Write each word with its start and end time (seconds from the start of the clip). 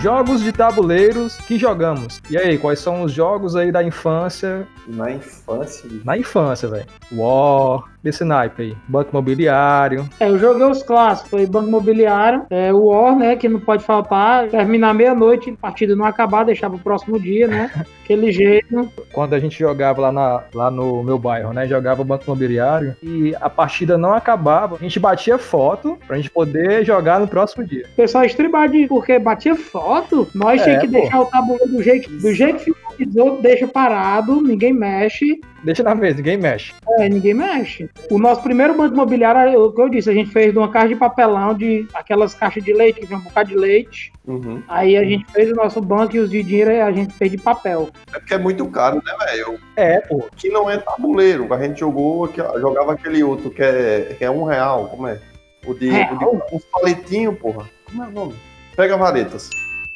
Jogos 0.00 0.44
de 0.44 0.52
tabuleiros 0.52 1.36
que 1.38 1.58
jogamos. 1.58 2.22
E 2.30 2.38
aí, 2.38 2.56
quais 2.56 2.78
são 2.78 3.02
os 3.02 3.12
jogos 3.12 3.56
aí 3.56 3.72
da 3.72 3.82
infância? 3.82 4.64
Na 4.86 5.10
infância? 5.10 5.90
Na 6.04 6.16
infância, 6.16 6.68
velho. 6.68 6.86
War, 7.10 7.82
desse 8.02 8.24
naipe 8.24 8.62
aí. 8.62 8.76
Banco 8.86 9.10
Imobiliário. 9.10 10.08
É, 10.20 10.28
eu 10.28 10.38
joguei 10.38 10.64
os 10.66 10.82
clássicos, 10.82 11.30
foi 11.30 11.46
Banco 11.46 11.68
Imobiliário, 11.68 12.44
é, 12.50 12.72
o 12.72 12.84
War, 12.86 13.16
né, 13.16 13.36
que 13.36 13.48
não 13.48 13.60
pode 13.60 13.84
faltar, 13.84 14.48
terminar 14.48 14.94
meia-noite, 14.94 15.52
partida 15.60 15.94
não 15.96 16.04
acabar, 16.04 16.44
deixar 16.44 16.70
pro 16.70 16.78
próximo 16.78 17.18
dia, 17.20 17.46
né, 17.48 17.70
aquele 18.04 18.30
jeito. 18.32 18.88
Quando 19.12 19.34
a 19.34 19.38
gente 19.38 19.58
jogava 19.58 20.00
lá, 20.00 20.12
na, 20.12 20.42
lá 20.54 20.70
no 20.70 21.02
meu 21.02 21.18
bairro, 21.18 21.52
né, 21.52 21.66
jogava 21.66 22.04
Banco 22.04 22.24
Imobiliário 22.26 22.96
e 23.02 23.34
a 23.40 23.50
partida 23.50 23.98
não 23.98 24.14
acabava, 24.14 24.76
a 24.76 24.78
gente 24.78 24.98
batia 24.98 25.38
foto 25.38 25.98
pra 26.06 26.16
gente 26.16 26.30
poder 26.30 26.84
jogar 26.84 27.20
no 27.20 27.28
próximo 27.28 27.64
dia. 27.66 27.84
O 27.92 27.96
pessoal 27.96 28.24
estribar 28.24 28.68
de 28.68 28.86
porque 28.86 29.18
batia 29.18 29.54
foto, 29.56 30.28
nós 30.34 30.60
É, 30.60 30.64
tinha 30.64 30.78
que 30.80 30.86
pô. 30.86 30.92
deixar 30.92 31.20
o 31.20 31.26
tabuleiro 31.26 31.68
do 31.70 31.82
jeito, 31.82 32.10
do 32.10 32.32
jeito 32.32 32.64
que 32.64 32.72
finalizou, 32.98 33.40
deixa 33.40 33.66
parado, 33.66 34.42
ninguém 34.42 34.72
mexe, 34.72 35.40
Deixa 35.62 35.82
na 35.82 35.94
mesa, 35.94 36.18
ninguém 36.18 36.36
mexe. 36.36 36.72
É, 36.98 37.08
ninguém 37.08 37.34
mexe. 37.34 37.90
O 38.10 38.18
nosso 38.18 38.42
primeiro 38.42 38.76
banco 38.76 38.94
imobiliário, 38.94 39.60
o 39.60 39.72
que 39.72 39.80
eu 39.80 39.88
disse, 39.88 40.08
a 40.08 40.14
gente 40.14 40.30
fez 40.30 40.52
de 40.52 40.58
uma 40.58 40.70
caixa 40.70 40.88
de 40.88 40.96
papelão, 40.96 41.52
de 41.52 41.86
aquelas 41.92 42.34
caixas 42.34 42.62
de 42.62 42.72
leite, 42.72 43.00
que 43.00 43.06
vem 43.06 43.18
um 43.18 43.22
bocado 43.22 43.48
de 43.48 43.56
leite. 43.56 44.12
Uhum. 44.26 44.62
Aí 44.68 44.96
a 44.96 45.02
gente 45.02 45.26
fez 45.32 45.50
o 45.50 45.56
nosso 45.56 45.80
banco 45.80 46.14
e 46.14 46.20
os 46.20 46.30
de 46.30 46.42
dinheiro 46.42 46.70
a 46.70 46.92
gente 46.92 47.12
fez 47.14 47.30
de 47.30 47.38
papel. 47.38 47.88
É 48.14 48.18
porque 48.18 48.34
é 48.34 48.38
muito 48.38 48.64
caro, 48.68 49.02
né, 49.04 49.26
velho? 49.26 49.58
É, 49.74 50.00
pô. 50.00 50.28
Que 50.36 50.48
não 50.48 50.70
é 50.70 50.78
tabuleiro. 50.78 51.52
A 51.52 51.60
gente 51.60 51.80
jogou, 51.80 52.30
jogava 52.32 52.92
aquele 52.92 53.22
outro 53.24 53.50
que 53.50 53.62
é, 53.62 54.14
que 54.16 54.24
é 54.24 54.30
um 54.30 54.44
real. 54.44 54.86
Como 54.88 55.08
é? 55.08 55.20
O 55.66 55.74
de, 55.74 55.90
Real? 55.90 56.14
o 56.14 56.18
de 56.18 56.54
uns 56.54 56.64
palitinhos, 56.66 57.36
porra. 57.36 57.68
Como 57.84 58.04
é 58.04 58.06
o 58.06 58.12
nome? 58.12 58.34
Pega 58.76 58.96
varetas. 58.96 59.50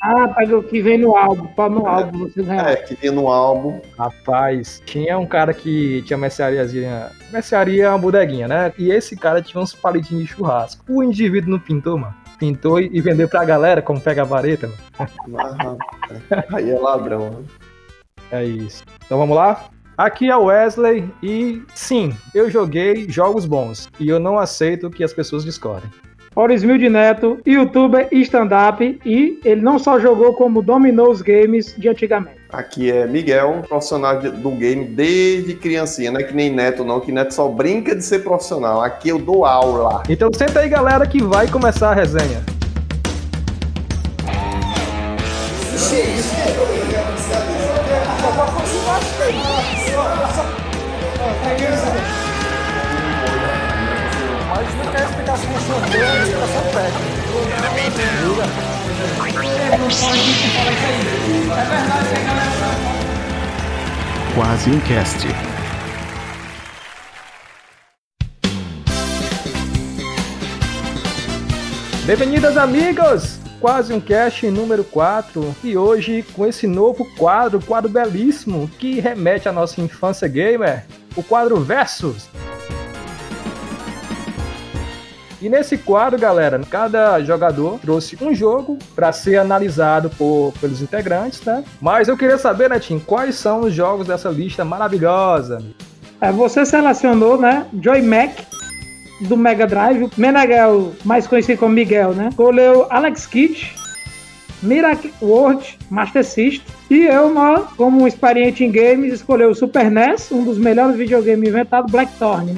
Ah, 0.05 0.27
pega 0.29 0.59
o 0.59 0.63
que 0.65 0.83
vem 0.83 0.99
no 0.99 1.17
álbum, 1.17 1.47
pá 1.47 1.69
no 1.69 1.87
álbum, 1.87 2.19
vocês 2.29 2.45
ganharam. 2.45 2.71
É, 2.71 2.77
que 2.77 2.97
tinha 2.97 3.13
no 3.13 3.29
álbum. 3.29 3.81
Rapaz, 3.97 4.83
tinha 4.85 5.17
um 5.17 5.27
cara 5.27 5.55
que 5.55 6.03
tinha 6.03 6.19
merceariazinha. 6.19 7.11
Mercearia 7.33 7.85
é 7.85 7.89
uma 7.89 7.99
bodeguinha, 7.99 8.49
né? 8.49 8.73
E 8.77 8.91
esse 8.91 9.17
cara 9.17 9.41
tinha 9.41 9.63
uns 9.63 9.73
palitinhos 9.73 10.25
de 10.25 10.31
churrasco. 10.31 10.85
O 10.89 11.05
indivíduo 11.05 11.53
não 11.53 11.59
pintou, 11.61 11.97
mano. 11.97 12.15
Pintou 12.37 12.81
e 12.81 13.01
vendeu 13.01 13.29
pra 13.29 13.45
galera 13.45 13.81
como 13.81 14.01
pega 14.01 14.23
a 14.23 14.25
vareta, 14.25 14.69
mano. 14.99 15.39
Ah. 15.39 15.77
Aí 16.57 16.69
é 16.69 16.79
ladrão. 16.79 17.31
né? 17.31 17.45
É 18.33 18.45
isso. 18.45 18.83
Então 19.07 19.19
vamos 19.19 19.37
lá? 19.37 19.67
Aqui 19.97 20.29
é 20.31 20.37
o 20.37 20.47
Wesley 20.47 21.09
e 21.23 21.63
sim, 21.75 22.17
eu 22.35 22.51
joguei 22.51 23.09
jogos 23.09 23.47
bons. 23.47 23.89
E 24.01 24.09
eu 24.09 24.19
não 24.19 24.37
aceito 24.37 24.91
que 24.91 25.05
as 25.05 25.13
pessoas 25.13 25.45
discordem. 25.45 25.89
Orismilde 26.35 26.89
Neto, 26.89 27.39
youtuber 27.47 28.09
e 28.11 28.21
stand-up, 28.23 29.01
e 29.05 29.39
ele 29.45 29.61
não 29.61 29.79
só 29.79 30.01
jogou 30.01 30.33
como 30.35 30.63
dominou 30.63 31.11
os 31.11 31.21
games 31.21 31.75
de 31.77 31.89
antigamente. 31.89 32.43
Aqui 32.51 32.91
é 32.91 33.07
Miguel, 33.07 33.63
profissional 33.69 34.21
do 34.21 34.51
game 34.51 34.85
desde 34.85 35.55
criancinha. 35.55 36.11
Não 36.11 36.21
é 36.21 36.23
que 36.23 36.35
nem 36.35 36.51
Neto, 36.51 36.85
não, 36.85 37.01
que 37.01 37.11
Neto 37.11 37.33
só 37.33 37.49
brinca 37.49 37.95
de 37.95 38.05
ser 38.05 38.21
profissional. 38.21 38.83
Aqui 38.83 39.09
eu 39.09 39.19
dou 39.19 39.45
aula. 39.45 40.03
Então 40.09 40.31
senta 40.33 40.61
aí, 40.61 40.69
galera, 40.69 41.07
que 41.07 41.23
vai 41.23 41.49
começar 41.49 41.91
a 41.91 41.95
resenha. 41.95 42.52
Quase 64.35 64.71
um 64.71 64.81
cast. 64.81 65.27
Bem-vindas, 72.07 72.57
amigos! 72.57 73.39
Quase 73.61 73.93
um 73.93 74.01
cast 74.01 74.51
número 74.51 74.83
4 74.83 75.55
e 75.63 75.77
hoje 75.77 76.25
com 76.35 76.47
esse 76.47 76.67
novo 76.67 77.05
quadro, 77.17 77.61
quadro 77.61 77.91
belíssimo 77.91 78.69
que 78.79 78.99
remete 78.99 79.47
à 79.47 79.53
nossa 79.53 79.81
infância 79.83 80.27
gamer, 80.27 80.87
o 81.15 81.23
quadro 81.23 81.61
Versus. 81.61 82.29
E 85.43 85.49
nesse 85.49 85.77
quadro, 85.77 86.17
galera, 86.17 86.61
cada 86.71 87.21
jogador 87.21 87.81
trouxe 87.81 88.17
um 88.23 88.33
jogo 88.33 88.79
para 88.95 89.11
ser 89.11 89.39
analisado 89.39 90.09
por, 90.11 90.53
pelos 90.61 90.81
integrantes, 90.81 91.43
né? 91.43 91.65
Mas 91.81 92.07
eu 92.07 92.17
queria 92.17 92.39
saber, 92.39 92.71
Netinho, 92.71 93.01
quais 93.01 93.35
são 93.35 93.63
os 93.63 93.75
jogos 93.75 94.07
dessa 94.07 94.29
lista 94.29 94.65
maravilhosa? 94.65 95.61
É, 96.21 96.31
você 96.31 96.65
selecionou, 96.65 97.37
né, 97.37 97.67
Joy 97.83 98.03
Mac, 98.03 98.31
do 99.23 99.37
Mega 99.37 99.67
Drive, 99.67 100.09
Meneghel, 100.17 100.93
mais 101.05 101.27
conhecido 101.27 101.59
como 101.59 101.75
Miguel, 101.75 102.13
né, 102.13 102.29
escolheu 102.29 102.87
Alex 102.89 103.27
Kidd, 103.27 103.75
Miracle 104.63 105.13
World, 105.21 105.77
Master 105.91 106.25
System, 106.25 106.63
e 106.89 107.07
eu, 107.07 107.35
né, 107.35 107.65
como 107.77 108.03
um 108.03 108.07
experiente 108.07 108.63
em 108.63 108.71
games, 108.71 109.13
escolheu 109.13 109.51
o 109.51 109.55
Super 109.57 109.91
NES, 109.91 110.31
um 110.31 110.45
dos 110.45 110.57
melhores 110.57 110.97
videogames 110.97 111.49
inventados, 111.49 111.91
Blackthorn. 111.91 112.57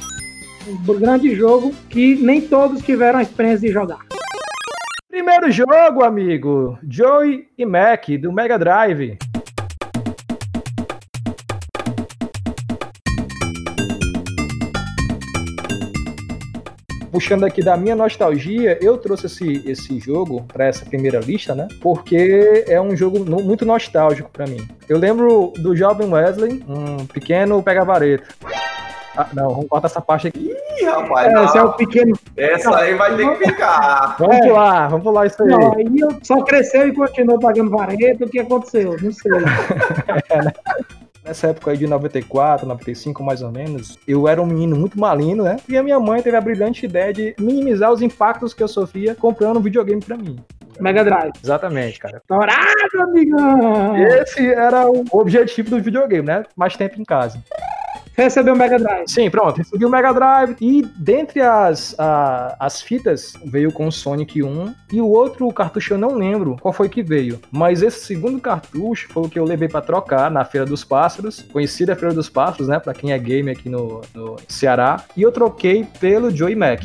Um 0.66 0.98
grande 0.98 1.34
jogo 1.34 1.75
que 1.91 2.14
nem 2.16 2.41
todos 2.41 2.82
tiveram 2.82 3.19
a 3.19 3.22
experiência 3.22 3.66
de 3.69 3.72
jogar. 3.72 3.98
Primeiro 5.08 5.50
jogo, 5.50 6.02
amigo, 6.02 6.78
Joey 6.88 7.47
e 7.56 7.64
Mac, 7.64 8.08
do 8.20 8.32
Mega 8.32 8.58
Drive. 8.58 9.16
Puxando 17.10 17.44
aqui 17.44 17.62
da 17.62 17.76
minha 17.76 17.94
nostalgia, 17.94 18.76
eu 18.82 18.98
trouxe 18.98 19.26
esse, 19.26 19.62
esse 19.70 20.00
jogo 20.00 20.42
para 20.52 20.66
essa 20.66 20.84
primeira 20.84 21.20
lista, 21.20 21.54
né? 21.54 21.69
Porque 21.81 22.64
é 22.66 22.81
um 22.81 22.96
jogo 22.96 23.20
no- 23.20 23.41
muito 23.41 23.64
nostálgico 23.64 24.28
para 24.32 24.46
mim. 24.48 24.66
Eu 24.88 24.98
lembro 24.98 25.52
do 25.58 25.76
jovem 25.76 26.08
Wesley, 26.12 26.64
um 26.69 27.06
pequeno 27.06 27.62
pega-vareta. 27.62 28.25
Ah, 29.16 29.28
não, 29.32 29.50
vamos 29.50 29.69
cortar 29.69 29.86
essa 29.86 30.00
parte 30.00 30.26
aqui. 30.26 30.44
Ih, 30.84 30.91
rapaz, 30.91 31.33
É, 31.33 31.45
esse 31.45 31.59
é 31.59 31.62
o 31.62 31.72
pequeno. 31.72 32.17
essa 32.37 32.77
aí 32.77 32.95
vai 32.95 33.17
ter 33.17 33.28
que 33.39 33.47
ficar. 33.47 34.17
Vamos 34.21 34.37
É. 34.37 34.41
pular, 34.41 34.89
vamos 34.89 35.03
pular 35.05 35.27
isso 35.27 35.43
aí. 35.43 35.49
Não, 35.49 35.72
aí 35.75 35.99
eu 35.99 36.09
só 36.22 36.43
cresceu 36.45 36.87
e 36.89 36.93
continuou 36.93 37.39
pagando 37.39 37.71
vareta. 37.71 38.25
O 38.25 38.28
que 38.28 38.39
aconteceu? 38.41 38.97
Não 39.00 39.12
sei. 39.12 39.33
Nessa 41.25 41.47
época 41.49 41.71
aí 41.71 41.78
de 41.78 41.87
94, 41.87 42.67
95 42.67 43.23
mais 43.23 43.41
ou 43.41 43.50
menos, 43.50 43.99
eu 44.06 44.28
era 44.28 44.43
um 44.43 44.47
menino 44.47 44.77
muito 44.77 45.00
malino, 45.00 45.43
né? 45.43 45.56
E 45.67 45.77
a 45.77 45.83
minha 45.83 45.99
mãe 45.99 46.21
teve 46.21 46.37
a 46.37 46.41
brilhante 46.41 46.84
ideia 46.84 47.15
de 47.15 47.34
minimizar 47.41 47.91
os 47.91 48.03
impactos 48.03 48.53
que 48.53 48.62
eu 48.62 48.69
sofria 48.69 49.15
comprando 49.15 49.56
um 49.56 49.62
videogame 49.62 50.03
pra 50.03 50.19
mim. 50.19 50.37
Mega 50.78 51.03
Drive. 51.03 51.33
Exatamente, 51.43 51.99
cara. 51.99 52.21
Dourado, 52.28 53.00
amigão! 53.00 53.97
Esse 53.97 54.53
era 54.53 54.87
o 54.91 55.03
objetivo 55.12 55.71
do 55.71 55.81
videogame, 55.81 56.27
né? 56.27 56.43
Mais 56.55 56.77
tempo 56.77 57.00
em 57.00 57.05
casa. 57.05 57.39
Recebeu 58.16 58.54
o 58.54 58.56
Mega 58.56 58.78
Drive. 58.78 59.04
Sim, 59.08 59.28
pronto, 59.28 59.56
recebi 59.58 59.84
o 59.84 59.91
Mega 59.91 60.12
Drive 60.12 60.56
e 60.60 60.82
dentre 60.97 61.41
as, 61.41 61.94
a- 61.98 62.54
as 62.60 62.80
fitas 62.80 63.34
veio 63.44 63.72
com 63.72 63.88
o 63.88 63.92
Sonic 63.92 64.42
1 64.42 64.75
e 64.92 65.00
o 65.00 65.06
outro 65.08 65.50
cartucho 65.52 65.94
eu 65.94 65.98
não 65.98 66.14
lembro 66.14 66.56
qual 66.60 66.72
foi 66.72 66.88
que 66.88 67.02
veio, 67.02 67.41
mas 67.50 67.82
esse 67.82 68.04
segundo 68.04 68.41
cartucho 68.41 69.08
foi 69.12 69.25
o 69.25 69.28
que 69.28 69.38
eu 69.38 69.44
levei 69.44 69.69
pra 69.69 69.80
trocar 69.80 70.30
na 70.30 70.44
Feira 70.44 70.64
dos 70.64 70.84
Pássaros, 70.84 71.44
conhecida 71.52 71.97
Feira 71.97 72.14
dos 72.14 72.28
Pássaros, 72.28 72.69
né, 72.69 72.78
Pra 72.78 72.94
quem 72.94 73.12
é 73.12 73.19
gamer 73.19 73.56
aqui 73.58 73.69
no, 73.69 74.00
no 74.14 74.36
Ceará, 74.48 75.02
e 75.16 75.22
eu 75.22 75.32
troquei 75.32 75.84
pelo 75.98 76.31
Joey 76.31 76.54
Mac. 76.54 76.82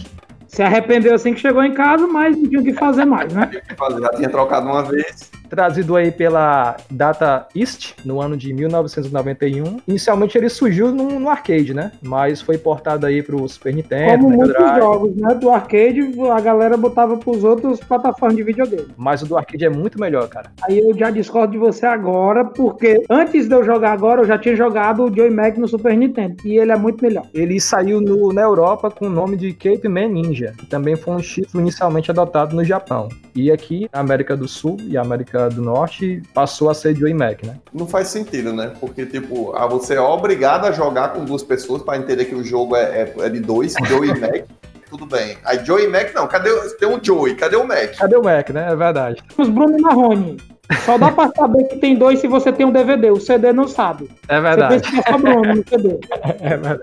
Se 0.47 0.63
arrependeu 0.63 1.14
assim 1.14 1.34
que 1.35 1.40
chegou 1.40 1.64
em 1.64 1.75
casa, 1.75 2.08
mas 2.08 2.35
não 2.35 2.47
tinha 2.49 2.59
o 2.59 2.64
que 2.64 2.73
fazer 2.73 3.05
mais, 3.05 3.32
né? 3.32 3.52
Já 4.02 4.09
tinha 4.14 4.29
trocado 4.29 4.66
uma 4.67 4.82
vez. 4.82 5.29
Trazido 5.49 5.96
aí 5.96 6.11
pela 6.11 6.78
Data 6.90 7.47
East 7.55 7.93
no 8.05 8.22
ano 8.22 8.37
de 8.37 8.53
1991. 8.53 9.79
Inicialmente 9.87 10.37
ele 10.37 10.49
surgiu 10.49 10.91
no, 10.91 11.19
no 11.19 11.29
arcade, 11.29 11.73
né? 11.73 11.91
Mas 12.01 12.41
foi 12.41 12.57
portado 12.57 13.05
aí 13.05 13.22
pro 13.23 13.47
Super 13.47 13.73
Nintendo, 13.73 14.23
Como 14.23 14.29
Mega 14.37 14.59
muitos 14.59 14.78
jogos, 14.78 15.16
né? 15.16 15.34
Do 15.35 15.49
arcade, 15.49 16.13
a 16.31 16.40
galera 16.41 16.78
botava 16.78 17.17
pros 17.17 17.43
outros 17.43 17.79
plataformas 17.79 18.35
de 18.37 18.43
videogame. 18.43 18.87
Mas 18.97 19.22
o 19.22 19.25
do 19.25 19.37
arcade 19.37 19.66
é 19.66 19.69
muito 19.69 19.99
melhor, 19.99 20.28
cara. 20.28 20.51
Aí 20.63 20.79
eu 20.79 20.96
já 20.97 21.09
discordo 21.09 21.51
de 21.53 21.57
você 21.57 21.85
agora, 21.85 22.46
porque 22.46 23.03
antes 23.09 23.47
de 23.47 23.55
eu 23.55 23.63
jogar 23.63 23.91
agora, 23.93 24.22
eu 24.22 24.25
já 24.25 24.37
tinha 24.37 24.55
jogado 24.55 25.03
o 25.03 25.13
Joy 25.16 25.29
Mac 25.29 25.57
no 25.57 25.67
Super 25.67 25.96
Nintendo. 25.97 26.35
E 26.46 26.57
ele 26.57 26.72
é 26.72 26.78
muito 26.78 27.03
melhor. 27.03 27.25
Ele 27.34 27.59
saiu 27.59 28.01
no- 28.01 28.31
na 28.34 28.41
Europa 28.41 28.90
com 28.91 29.07
o 29.07 29.09
nome 29.09 29.37
de 29.37 29.53
Cape 29.53 29.87
Man 29.87 30.09
Ninja, 30.09 30.53
que 30.57 30.66
também 30.66 30.96
foi 30.96 31.13
um 31.16 31.19
título 31.19 31.61
inicialmente 31.61 32.11
adotado 32.11 32.55
no 32.55 32.63
Japão. 32.63 33.09
E 33.35 33.51
aqui, 33.51 33.87
na 33.93 33.99
América 34.01 34.35
do 34.35 34.47
Sul 34.47 34.78
e 34.87 34.97
América 34.97 35.39
do 35.47 35.62
Norte, 35.62 36.22
passou 36.34 36.70
a 36.70 36.74
ser 36.74 36.96
Joey 36.96 37.14
Mac, 37.14 37.44
né? 37.44 37.56
Não 37.74 37.88
faz 37.88 38.08
sentido, 38.09 38.52
né? 38.52 38.72
Porque, 38.80 39.06
tipo, 39.06 39.53
ah, 39.56 39.66
você 39.68 39.94
é 39.96 40.02
obrigado 40.02 40.66
a 40.66 40.72
jogar 40.72 41.14
com 41.14 41.24
duas 41.24 41.44
pessoas 41.44 41.82
pra 41.84 41.97
entender 41.97 42.26
que 42.26 42.36
o 42.36 42.44
jogo 42.44 42.76
é, 42.76 42.82
é- 43.03 43.14
é 43.20 43.30
de 43.30 43.40
dois, 43.40 43.74
Joey 43.88 44.09
e 44.12 44.20
Mac. 44.20 44.46
Tudo 44.90 45.06
bem. 45.06 45.38
Aí 45.46 45.64
Joey 45.64 45.86
e 45.86 45.88
Mac, 45.88 46.14
não. 46.16 46.28
Cadê 46.28 46.50
o- 46.50 46.70
tem 46.78 46.90
um 46.90 47.00
Joey? 47.02 47.36
Cadê 47.36 47.56
o 47.56 47.64
Mac? 47.68 47.96
Cadê 47.97 48.16
o 48.18 48.24
Mac, 48.24 48.50
né? 48.50 48.68
É 48.72 48.76
verdade. 48.76 49.22
Os 49.38 49.47
Bruno 49.47 49.78
Marrone. 49.80 50.38
Só 50.86 50.97
dá 50.97 51.12
pra 51.12 51.32
saber 51.36 51.64
que 51.66 51.78
tem 51.78 51.96
dois 51.96 52.20
se 52.20 52.28
você 52.28 52.52
tem 52.52 52.66
um 52.66 52.72
DVD. 52.72 53.09
O 53.12 53.20
CD 53.20 53.52
não 53.53 53.68
sabe. 53.68 54.09
É 54.28 54.40
verdade. 54.42 54.84
é 54.97 55.12
só 55.12 55.18
Bruno 55.18 55.56
no 55.56 55.64
CD. 55.68 56.00
É 56.42 56.58
verdade. 56.58 56.82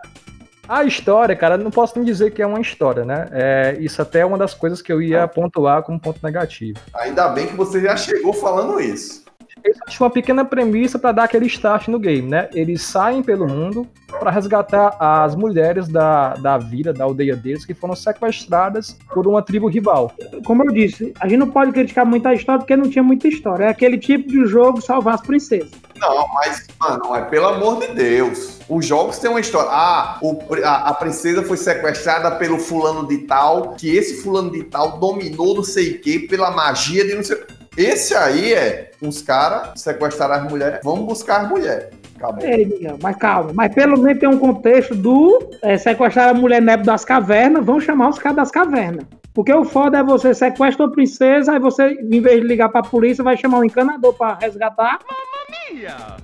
A 0.68 0.84
história, 0.84 1.36
cara, 1.36 1.56
não 1.56 1.70
posso 1.70 1.96
nem 1.96 2.04
dizer 2.04 2.32
que 2.32 2.42
é 2.42 2.46
uma 2.46 2.60
história, 2.60 3.04
né? 3.04 3.28
É, 3.30 3.76
isso 3.78 4.02
até 4.02 4.20
é 4.20 4.26
uma 4.26 4.36
das 4.36 4.52
coisas 4.52 4.82
que 4.82 4.92
eu 4.92 5.00
ia 5.00 5.26
pontuar 5.28 5.82
como 5.82 5.98
ponto 5.98 6.18
negativo. 6.22 6.78
Ainda 6.94 7.28
bem 7.28 7.46
que 7.46 7.54
você 7.54 7.80
já 7.80 7.96
chegou 7.96 8.32
falando 8.32 8.80
isso. 8.80 9.25
Eles 9.64 9.79
tinham 9.88 10.06
uma 10.06 10.11
pequena 10.11 10.44
premissa 10.44 10.99
para 10.99 11.12
dar 11.12 11.25
aquele 11.25 11.47
start 11.47 11.88
no 11.88 11.99
game, 11.99 12.29
né? 12.29 12.49
Eles 12.55 12.82
saem 12.82 13.23
pelo 13.23 13.49
mundo 13.49 13.87
para 14.20 14.31
resgatar 14.31 14.94
as 15.00 15.35
mulheres 15.35 15.88
da, 15.88 16.35
da 16.35 16.58
vila, 16.58 16.93
da 16.93 17.05
aldeia 17.05 17.35
deles, 17.35 17.64
que 17.64 17.75
foram 17.75 17.97
sequestradas 17.97 18.97
por 19.12 19.26
uma 19.26 19.43
tribo 19.43 19.67
rival. 19.67 20.12
Como 20.44 20.62
eu 20.62 20.73
disse, 20.73 21.12
a 21.19 21.26
gente 21.26 21.38
não 21.38 21.50
pode 21.50 21.73
criticar 21.73 22.05
muito 22.05 22.26
a 22.29 22.35
história 22.35 22.61
porque 22.61 22.76
não 22.76 22.88
tinha 22.88 23.03
muita 23.03 23.29
história. 23.29 23.64
É 23.64 23.69
aquele 23.69 23.99
tipo 23.99 24.29
de 24.29 24.47
jogo 24.47 24.81
salvar 24.81 25.14
as 25.14 25.23
princesas. 25.23 25.70
Não, 25.99 26.29
mas, 26.35 26.67
mano, 26.79 27.17
é 27.17 27.23
pelo 27.23 27.47
amor 27.47 27.81
de 27.81 27.88
Deus. 27.94 28.61
Os 28.69 28.85
jogos 28.87 29.19
têm 29.19 29.31
uma 29.31 29.41
história. 29.41 29.70
Ah, 29.73 30.19
o- 30.23 30.38
a, 30.62 30.91
a 30.91 30.94
princesa 30.94 31.43
foi 31.43 31.56
sequestrada 31.56 32.31
pelo 32.32 32.59
fulano 32.59 33.09
de 33.09 33.19
tal, 33.19 33.70
que 33.75 33.97
esse 33.97 34.23
fulano 34.23 34.50
de 34.50 34.64
tal 34.64 34.99
dominou 34.99 35.55
não 35.56 35.64
sei 35.64 35.93
o 35.93 36.00
que 36.00 36.20
pela 36.20 36.50
magia 36.50 37.05
de 37.06 37.14
não 37.14 37.25
sei. 37.25 37.43
Esse 37.76 38.14
aí 38.14 38.55
é 38.55 38.90
os 39.02 39.20
caras 39.20 39.81
sequestraram 39.81 40.34
as 40.34 40.50
mulheres, 40.50 40.81
vamos 40.82 41.06
buscar 41.06 41.43
as 41.43 41.49
mulheres. 41.49 41.88
Acabou. 42.17 42.44
Ei, 42.46 42.67
mas 43.02 43.17
calma. 43.17 43.50
Mas 43.52 43.75
pelo 43.75 43.99
menos 43.99 44.19
tem 44.19 44.28
um 44.28 44.38
contexto 44.38 44.94
do 44.94 45.50
é, 45.62 45.76
sequestrar 45.76 46.31
a 46.31 46.34
mulher 46.34 46.62
nebe 46.62 46.82
das 46.84 47.05
cavernas, 47.05 47.64
vão 47.64 47.78
chamar 47.78 48.08
os 48.08 48.19
caras 48.19 48.37
das 48.37 48.50
cavernas. 48.50 49.05
Porque 49.34 49.52
o 49.52 49.67
foda 49.67 49.99
é 49.99 50.02
você 50.02 50.32
sequestra 50.32 50.87
uma 50.87 50.93
princesa, 50.93 51.52
aí 51.52 51.58
você, 51.58 51.90
em 51.90 52.20
vez 52.23 52.40
de 52.40 52.46
ligar 52.46 52.70
pra 52.70 52.81
polícia, 52.81 53.23
vai 53.23 53.37
chamar 53.37 53.58
um 53.58 53.64
encanador 53.64 54.14
pra 54.14 54.38
resgatar. 54.40 54.99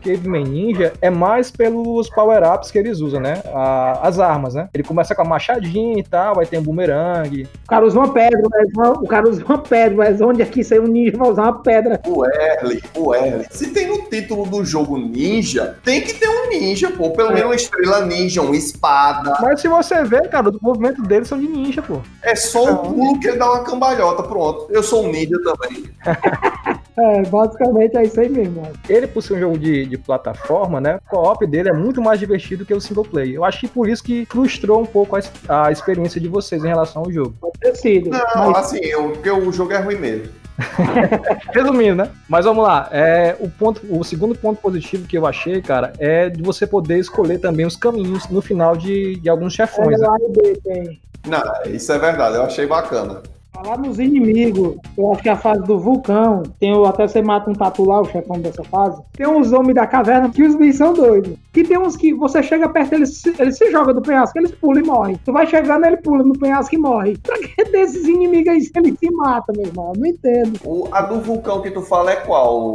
Caveman 0.02 0.44
Ninja 0.44 0.92
é 1.00 1.10
mais 1.10 1.50
pelos 1.50 2.08
power-ups 2.10 2.70
que 2.70 2.78
eles 2.78 3.00
usam, 3.00 3.20
né? 3.20 3.42
A- 3.54 4.00
as 4.02 4.18
armas, 4.18 4.54
né? 4.54 4.68
Ele 4.74 4.82
começa 4.82 5.14
com 5.14 5.22
a 5.22 5.24
machadinha 5.24 5.98
e 5.98 6.02
tal, 6.02 6.34
vai 6.36 6.46
ter 6.46 6.58
um 6.58 6.62
boomerang. 6.62 7.42
O 7.64 7.68
cara 7.68 7.84
usa 7.86 7.98
uma 7.98 8.12
pedra, 8.12 8.40
mas 8.50 8.96
o 8.98 9.06
cara 9.06 9.28
usa 9.28 9.44
uma 9.44 9.58
pedra, 9.58 9.96
mas 9.96 10.20
onde 10.20 10.42
é 10.42 10.44
que 10.44 10.60
isso 10.60 10.74
aí 10.74 10.80
um 10.80 10.86
ninja 10.86 11.16
vai 11.16 11.28
usar 11.30 11.42
uma 11.42 11.62
pedra? 11.62 12.00
O 12.06 12.24
Erle, 12.26 12.82
o 12.96 13.14
Erle. 13.14 13.46
Se 13.50 13.70
tem 13.70 13.86
no 13.88 14.02
título 14.02 14.46
do 14.46 14.64
jogo 14.64 14.96
ninja, 14.98 15.76
tem 15.84 16.00
que 16.00 16.14
ter 16.14 16.28
um 16.28 16.48
ninja, 16.48 16.90
pô. 16.90 17.10
Pelo 17.10 17.28
menos 17.30 17.44
uma 17.46 17.54
estrela 17.54 18.04
ninja, 18.04 18.42
uma 18.42 18.56
espada. 18.56 19.36
Mas 19.40 19.60
se 19.60 19.68
você 19.68 20.02
ver, 20.04 20.28
cara, 20.28 20.50
os 20.50 20.60
movimentos 20.60 21.06
deles 21.06 21.28
são 21.28 21.38
de 21.38 21.48
ninja, 21.48 21.82
pô. 21.82 21.98
É 22.22 22.34
só 22.34 22.72
o 22.72 22.76
pulo 22.78 23.20
que 23.20 23.28
ele 23.28 23.38
dá 23.38 23.50
uma 23.50 23.64
cambalhota, 23.64 24.22
pronto. 24.22 24.66
Eu 24.70 24.82
sou 24.82 25.04
um 25.04 25.10
ninja 25.12 25.36
também. 25.42 25.84
É, 26.94 27.22
basicamente 27.22 27.96
é 27.96 28.02
isso 28.02 28.20
aí 28.20 28.28
mesmo. 28.28 28.60
mano. 28.60 28.74
Ele, 28.86 29.06
por 29.06 29.22
ser 29.22 29.32
um 29.32 29.38
jogo 29.42 29.58
de, 29.58 29.86
de 29.86 29.98
plataforma, 29.98 30.80
né? 30.80 30.98
O 31.06 31.10
co-op 31.10 31.46
dele 31.46 31.68
é 31.68 31.72
muito 31.72 32.00
mais 32.00 32.18
divertido 32.18 32.64
que 32.64 32.74
o 32.74 32.80
single 32.80 33.04
player. 33.04 33.34
Eu 33.34 33.44
acho 33.44 33.60
que 33.60 33.68
por 33.68 33.88
isso 33.88 34.02
que 34.02 34.26
frustrou 34.26 34.80
um 34.80 34.86
pouco 34.86 35.16
a, 35.16 35.66
a 35.66 35.72
experiência 35.72 36.20
de 36.20 36.28
vocês 36.28 36.64
em 36.64 36.68
relação 36.68 37.02
ao 37.02 37.12
jogo. 37.12 37.34
Pode 37.40 37.58
ter 37.60 37.74
sido. 37.76 38.10
Não, 38.10 38.50
mas 38.50 38.66
assim, 38.66 38.78
eu, 38.84 39.10
porque 39.10 39.30
o 39.30 39.52
jogo 39.52 39.72
é 39.72 39.78
ruim 39.78 39.96
mesmo. 39.96 40.28
Resumindo, 41.52 41.96
né? 41.96 42.10
Mas 42.28 42.44
vamos 42.44 42.62
lá. 42.62 42.88
É, 42.92 43.36
o, 43.40 43.48
ponto, 43.48 43.80
o 43.88 44.04
segundo 44.04 44.34
ponto 44.34 44.60
positivo 44.60 45.06
que 45.06 45.16
eu 45.16 45.26
achei, 45.26 45.60
cara, 45.60 45.92
é 45.98 46.28
de 46.28 46.42
você 46.42 46.66
poder 46.66 46.98
escolher 46.98 47.38
também 47.38 47.66
os 47.66 47.76
caminhos 47.76 48.28
no 48.28 48.40
final 48.40 48.76
de, 48.76 49.16
de 49.16 49.28
alguns 49.28 49.54
chefões. 49.54 49.98
né? 49.98 50.08
B 50.30 50.60
tem. 50.62 51.00
Não, 51.26 51.42
isso 51.66 51.92
é 51.92 51.98
verdade, 51.98 52.36
eu 52.36 52.42
achei 52.42 52.66
bacana. 52.66 53.22
Falar 53.62 53.78
nos 53.78 53.98
inimigos, 54.00 54.74
eu 54.98 55.12
acho 55.12 55.22
que 55.22 55.28
a 55.28 55.36
fase 55.36 55.62
do 55.62 55.78
vulcão, 55.78 56.42
tem 56.58 56.74
o, 56.74 56.84
até 56.84 57.06
você 57.06 57.22
mata 57.22 57.48
um 57.48 57.54
tatu 57.54 57.84
lá, 57.84 58.00
o 58.00 58.04
chefão 58.06 58.40
dessa 58.40 58.64
fase. 58.64 59.00
Tem 59.12 59.26
uns 59.26 59.52
homens 59.52 59.74
da 59.76 59.86
caverna 59.86 60.30
que 60.30 60.42
os 60.42 60.56
bichos 60.56 60.76
são 60.78 60.92
doidos. 60.92 61.34
E 61.54 61.62
tem 61.62 61.78
uns 61.78 61.96
que 61.96 62.12
você 62.12 62.42
chega 62.42 62.68
perto, 62.68 62.94
eles, 62.94 63.18
se- 63.18 63.34
eles 63.38 63.56
se 63.56 63.70
jogam 63.70 63.94
do 63.94 64.02
penhasco, 64.02 64.36
eles 64.38 64.50
pulam 64.52 64.82
e 64.82 64.86
morrem. 64.86 65.20
Tu 65.24 65.32
vai 65.32 65.46
chegando, 65.46 65.84
ele 65.86 65.98
pula 65.98 66.24
no 66.24 66.36
penhasco 66.36 66.74
e 66.74 66.78
morre. 66.78 67.16
Pra 67.18 67.38
que 67.38 67.64
desses 67.70 68.04
inimigos 68.08 68.48
aí 68.52 68.60
se 68.62 68.72
ele 68.74 68.96
se 68.98 69.10
mata, 69.12 69.52
meu 69.56 69.66
irmão? 69.66 69.92
Eu 69.94 70.00
não 70.00 70.06
entendo. 70.08 70.58
O, 70.64 70.88
a 70.90 71.02
do 71.02 71.20
vulcão 71.20 71.62
que 71.62 71.70
tu 71.70 71.82
fala 71.82 72.10
é 72.12 72.16
qual? 72.16 72.72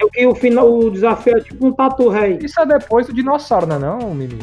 É 0.00 0.04
o 0.04 0.10
que 0.10 0.24
o, 0.26 0.34
final, 0.36 0.72
o 0.72 0.90
desafio 0.90 1.36
é 1.36 1.40
tipo 1.40 1.66
um 1.66 1.72
tatu 1.72 2.08
rei. 2.08 2.38
Isso 2.42 2.60
é 2.60 2.66
depois 2.66 3.06
do 3.08 3.12
dinossauro, 3.12 3.66
né, 3.66 3.78
não, 3.78 4.14
Mimi? 4.14 4.38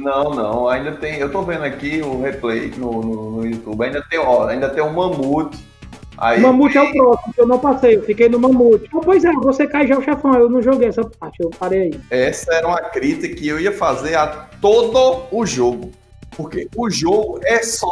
Não, 0.00 0.30
não, 0.30 0.68
ainda 0.68 0.92
tem. 0.92 1.18
Eu 1.18 1.30
tô 1.30 1.42
vendo 1.42 1.64
aqui 1.64 2.00
o 2.00 2.20
replay 2.22 2.72
no, 2.76 3.02
no, 3.02 3.30
no 3.32 3.46
YouTube. 3.46 3.84
Ainda 3.84 4.02
tem, 4.08 4.18
ó, 4.18 4.46
ainda 4.46 4.68
tem 4.70 4.82
um 4.82 4.92
mamute. 4.92 5.70
Aí, 6.16 6.38
O 6.38 6.42
mamute 6.42 6.76
é 6.76 6.82
o 6.82 6.92
próximo, 6.92 7.32
que 7.32 7.40
eu 7.40 7.46
não 7.46 7.58
passei, 7.58 7.96
eu 7.96 8.02
fiquei 8.02 8.28
no 8.28 8.38
mamute. 8.38 8.88
Ah, 8.94 9.00
pois 9.02 9.24
é, 9.24 9.32
você 9.32 9.66
cai 9.66 9.86
já 9.86 9.96
o 9.98 10.02
chefão, 10.02 10.34
eu 10.34 10.50
não 10.50 10.60
joguei 10.60 10.88
essa 10.88 11.02
parte, 11.02 11.36
eu 11.40 11.48
parei 11.50 11.82
aí. 11.82 12.00
Essa 12.10 12.54
era 12.54 12.68
uma 12.68 12.80
crítica 12.80 13.34
que 13.34 13.48
eu 13.48 13.58
ia 13.58 13.72
fazer 13.72 14.16
a 14.16 14.26
todo 14.60 15.22
o 15.30 15.46
jogo. 15.46 15.90
Porque 16.42 16.68
o 16.76 16.90
jogo 16.90 17.40
é 17.44 17.62
só 17.62 17.88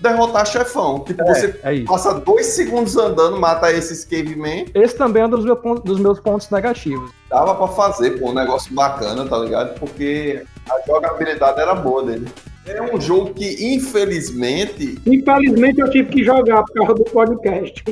derrotar 0.00 0.46
chefão. 0.46 1.00
Tipo, 1.00 1.24
você 1.24 1.58
É 1.62 1.80
passa 1.84 2.14
dois 2.14 2.46
segundos 2.46 2.96
andando, 2.96 3.38
mata 3.40 3.70
esses 3.72 4.04
caveman. 4.04 4.66
Esse 4.74 4.96
também 4.96 5.22
é 5.22 5.26
um 5.26 5.30
dos, 5.30 5.44
meus 5.44 5.58
pontos- 5.60 5.84
dos 5.84 5.98
meus 5.98 6.20
pontos 6.20 6.50
negativos. 6.50 7.10
Dava 7.30 7.54
pra 7.54 7.68
fazer, 7.68 8.18
pô, 8.18 8.30
um 8.30 8.34
negócio 8.34 8.74
bacana, 8.74 9.26
tá 9.26 9.38
ligado? 9.38 9.78
Porque 9.78 10.44
a 10.68 10.86
jogabilidade 10.86 11.60
era 11.60 11.74
boa 11.74 12.02
dele. 12.04 12.28
É 12.66 12.80
um 12.82 12.98
jogo 12.98 13.34
que, 13.34 13.74
infelizmente, 13.74 14.98
Infelizmente 15.06 15.80
eu 15.80 15.90
tive 15.90 16.08
que 16.08 16.24
jogar 16.24 16.62
por 16.62 16.72
causa 16.72 16.94
do 16.94 17.04
podcast. 17.04 17.84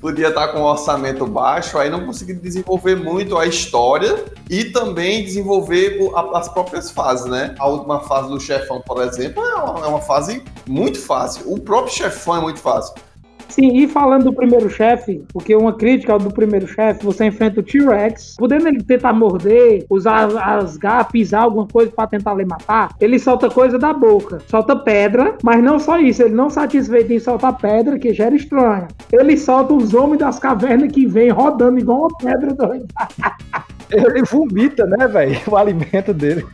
podia 0.00 0.28
estar 0.28 0.48
com 0.48 0.60
um 0.60 0.64
orçamento 0.64 1.26
baixo, 1.26 1.76
aí 1.78 1.90
não 1.90 2.06
consegui 2.06 2.34
desenvolver 2.34 2.94
muito 2.94 3.36
a 3.36 3.46
história 3.46 4.24
e 4.48 4.66
também 4.66 5.24
desenvolver 5.24 5.98
as 6.32 6.48
próprias 6.48 6.90
fases, 6.90 7.26
né? 7.26 7.54
A 7.58 7.66
última 7.66 8.00
fase 8.00 8.28
do 8.28 8.38
chefão, 8.38 8.80
por 8.80 9.02
exemplo, 9.02 9.42
é 9.42 9.54
uma, 9.54 9.86
é 9.86 9.88
uma 9.88 10.00
fase 10.00 10.42
muito 10.66 11.00
fácil. 11.00 11.52
O 11.52 11.58
próprio 11.58 11.92
chefão 11.92 12.36
é 12.36 12.40
muito 12.40 12.60
fácil. 12.60 12.94
Sim, 13.48 13.76
e 13.76 13.86
falando 13.86 14.24
do 14.24 14.32
primeiro 14.32 14.68
chefe, 14.68 15.22
porque 15.32 15.54
uma 15.54 15.72
crítica 15.72 16.18
do 16.18 16.30
primeiro 16.30 16.66
chefe, 16.66 17.04
você 17.04 17.26
enfrenta 17.26 17.60
o 17.60 17.62
T-Rex, 17.62 18.34
podendo 18.36 18.66
ele 18.66 18.82
tentar 18.82 19.12
morder, 19.12 19.84
usar 19.88 20.24
as- 20.26 20.34
as 20.36 20.76
garras, 20.76 21.06
pisar 21.12 21.42
alguma 21.42 21.66
coisa 21.66 21.92
pra 21.94 22.06
tentar 22.06 22.34
lhe 22.34 22.44
matar, 22.44 22.90
ele 23.00 23.16
solta 23.18 23.48
coisa 23.48 23.78
da 23.78 23.92
boca, 23.92 24.40
solta 24.50 24.74
pedra, 24.74 25.36
mas 25.42 25.62
não 25.62 25.78
só 25.78 25.98
isso, 26.00 26.22
ele 26.22 26.34
não 26.34 26.50
satisfeito 26.50 27.12
em 27.12 27.18
soltar 27.20 27.56
pedra, 27.56 27.96
que 27.98 28.12
já 28.12 28.24
era 28.24 28.34
estranho. 28.34 28.88
Ele 29.12 29.36
solta 29.36 29.72
os 29.72 29.94
homens 29.94 30.18
das 30.18 30.38
cavernas 30.40 30.90
que 30.90 31.06
vem 31.06 31.30
rodando 31.30 31.78
igual 31.78 32.00
uma 32.08 32.18
pedra 32.18 32.52
doida. 32.54 32.86
Ele 33.90 34.22
vomita, 34.24 34.86
né, 34.86 35.06
velho? 35.06 35.38
O 35.46 35.56
alimento 35.56 36.12
dele. 36.12 36.44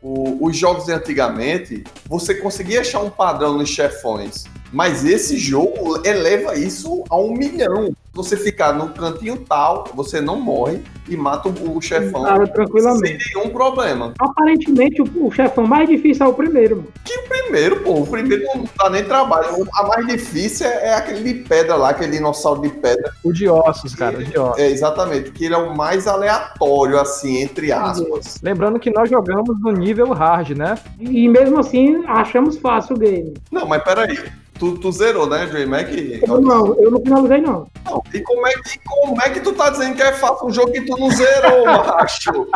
O- 0.00 0.46
os 0.46 0.56
jogos 0.56 0.86
de 0.86 0.92
antigamente, 0.92 1.84
você 2.08 2.34
conseguia 2.36 2.80
achar 2.80 3.00
um 3.02 3.10
padrão 3.10 3.58
nos 3.58 3.68
chefões, 3.68 4.44
mas 4.72 5.04
esse 5.04 5.36
jogo 5.36 6.00
eleva 6.04 6.54
isso 6.54 7.04
a 7.08 7.16
um 7.16 7.32
milhão. 7.32 7.94
Você 8.12 8.36
ficar 8.36 8.72
no 8.72 8.88
cantinho 8.88 9.36
tal, 9.36 9.88
você 9.94 10.20
não 10.20 10.40
morre 10.40 10.82
e 11.08 11.16
mata 11.16 11.48
o, 11.48 11.80
chefão 11.80 12.24
sem 12.24 12.46
tranquilamente. 12.48 13.32
nenhum 13.34 13.50
problema. 13.50 14.14
Aparentemente, 14.18 15.00
o, 15.00 15.26
o 15.26 15.30
chefão 15.30 15.64
mais 15.64 15.88
difícil 15.88 16.26
é 16.26 16.28
o 16.28 16.34
primeiro, 16.34 16.76
mano. 16.76 16.88
Primeiro, 17.28 17.80
pô, 17.80 18.00
o 18.00 18.06
primeiro 18.06 18.44
não 18.54 18.64
dá 18.78 18.90
nem 18.90 19.04
trabalho. 19.04 19.66
A 19.74 19.86
mais 19.86 20.06
difícil 20.06 20.66
é, 20.66 20.88
é 20.88 20.94
aquele 20.94 21.22
de 21.22 21.34
pedra 21.48 21.76
lá, 21.76 21.90
aquele 21.90 22.12
dinossauro 22.12 22.62
de 22.62 22.68
pedra. 22.68 23.12
O 23.24 23.32
de 23.32 23.48
ossos, 23.48 23.94
cara, 23.94 24.18
o 24.18 24.24
de 24.24 24.38
ossos. 24.38 24.58
É, 24.58 24.70
exatamente, 24.70 25.30
que 25.30 25.44
ele 25.44 25.54
é 25.54 25.58
o 25.58 25.76
mais 25.76 26.06
aleatório, 26.06 26.98
assim, 26.98 27.42
entre 27.42 27.72
aspas. 27.72 28.38
Lembrando 28.42 28.78
que 28.78 28.90
nós 28.90 29.08
jogamos 29.08 29.60
no 29.60 29.70
nível 29.72 30.12
hard, 30.12 30.50
né? 30.50 30.76
E 30.98 31.28
mesmo 31.28 31.58
assim, 31.60 32.04
achamos 32.06 32.56
fácil 32.58 32.96
o 32.96 32.98
game. 32.98 33.34
Não, 33.50 33.66
mas 33.66 33.82
peraí. 33.82 34.16
Tu, 34.60 34.76
tu 34.78 34.92
zerou, 34.92 35.26
né, 35.26 35.46
J-Mac? 35.46 35.88
Eu 36.28 36.38
não, 36.40 36.78
eu 36.78 36.90
não 36.90 37.00
finalizei, 37.00 37.40
não. 37.40 37.66
Não, 37.86 38.02
E 38.12 38.20
como, 38.20 38.46
é, 38.46 38.52
que- 38.52 38.78
como 38.86 39.22
é 39.22 39.30
que 39.30 39.40
tu 39.40 39.52
tá 39.54 39.70
dizendo 39.70 39.96
que 39.96 40.02
é 40.02 40.12
fácil 40.12 40.48
um 40.48 40.52
jogo 40.52 40.70
que 40.70 40.82
tu 40.82 40.98
não 40.98 41.10
zerou, 41.10 41.64
macho? 41.86 42.46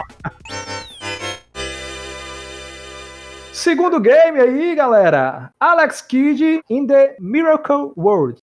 Segundo 3.55 3.99
game 4.01 4.39
aí, 4.39 4.75
galera. 4.75 5.51
Alex 5.59 6.03
Kidd 6.03 6.61
in 6.69 6.87
the 6.87 7.17
Miracle 7.19 7.93
World. 7.97 8.37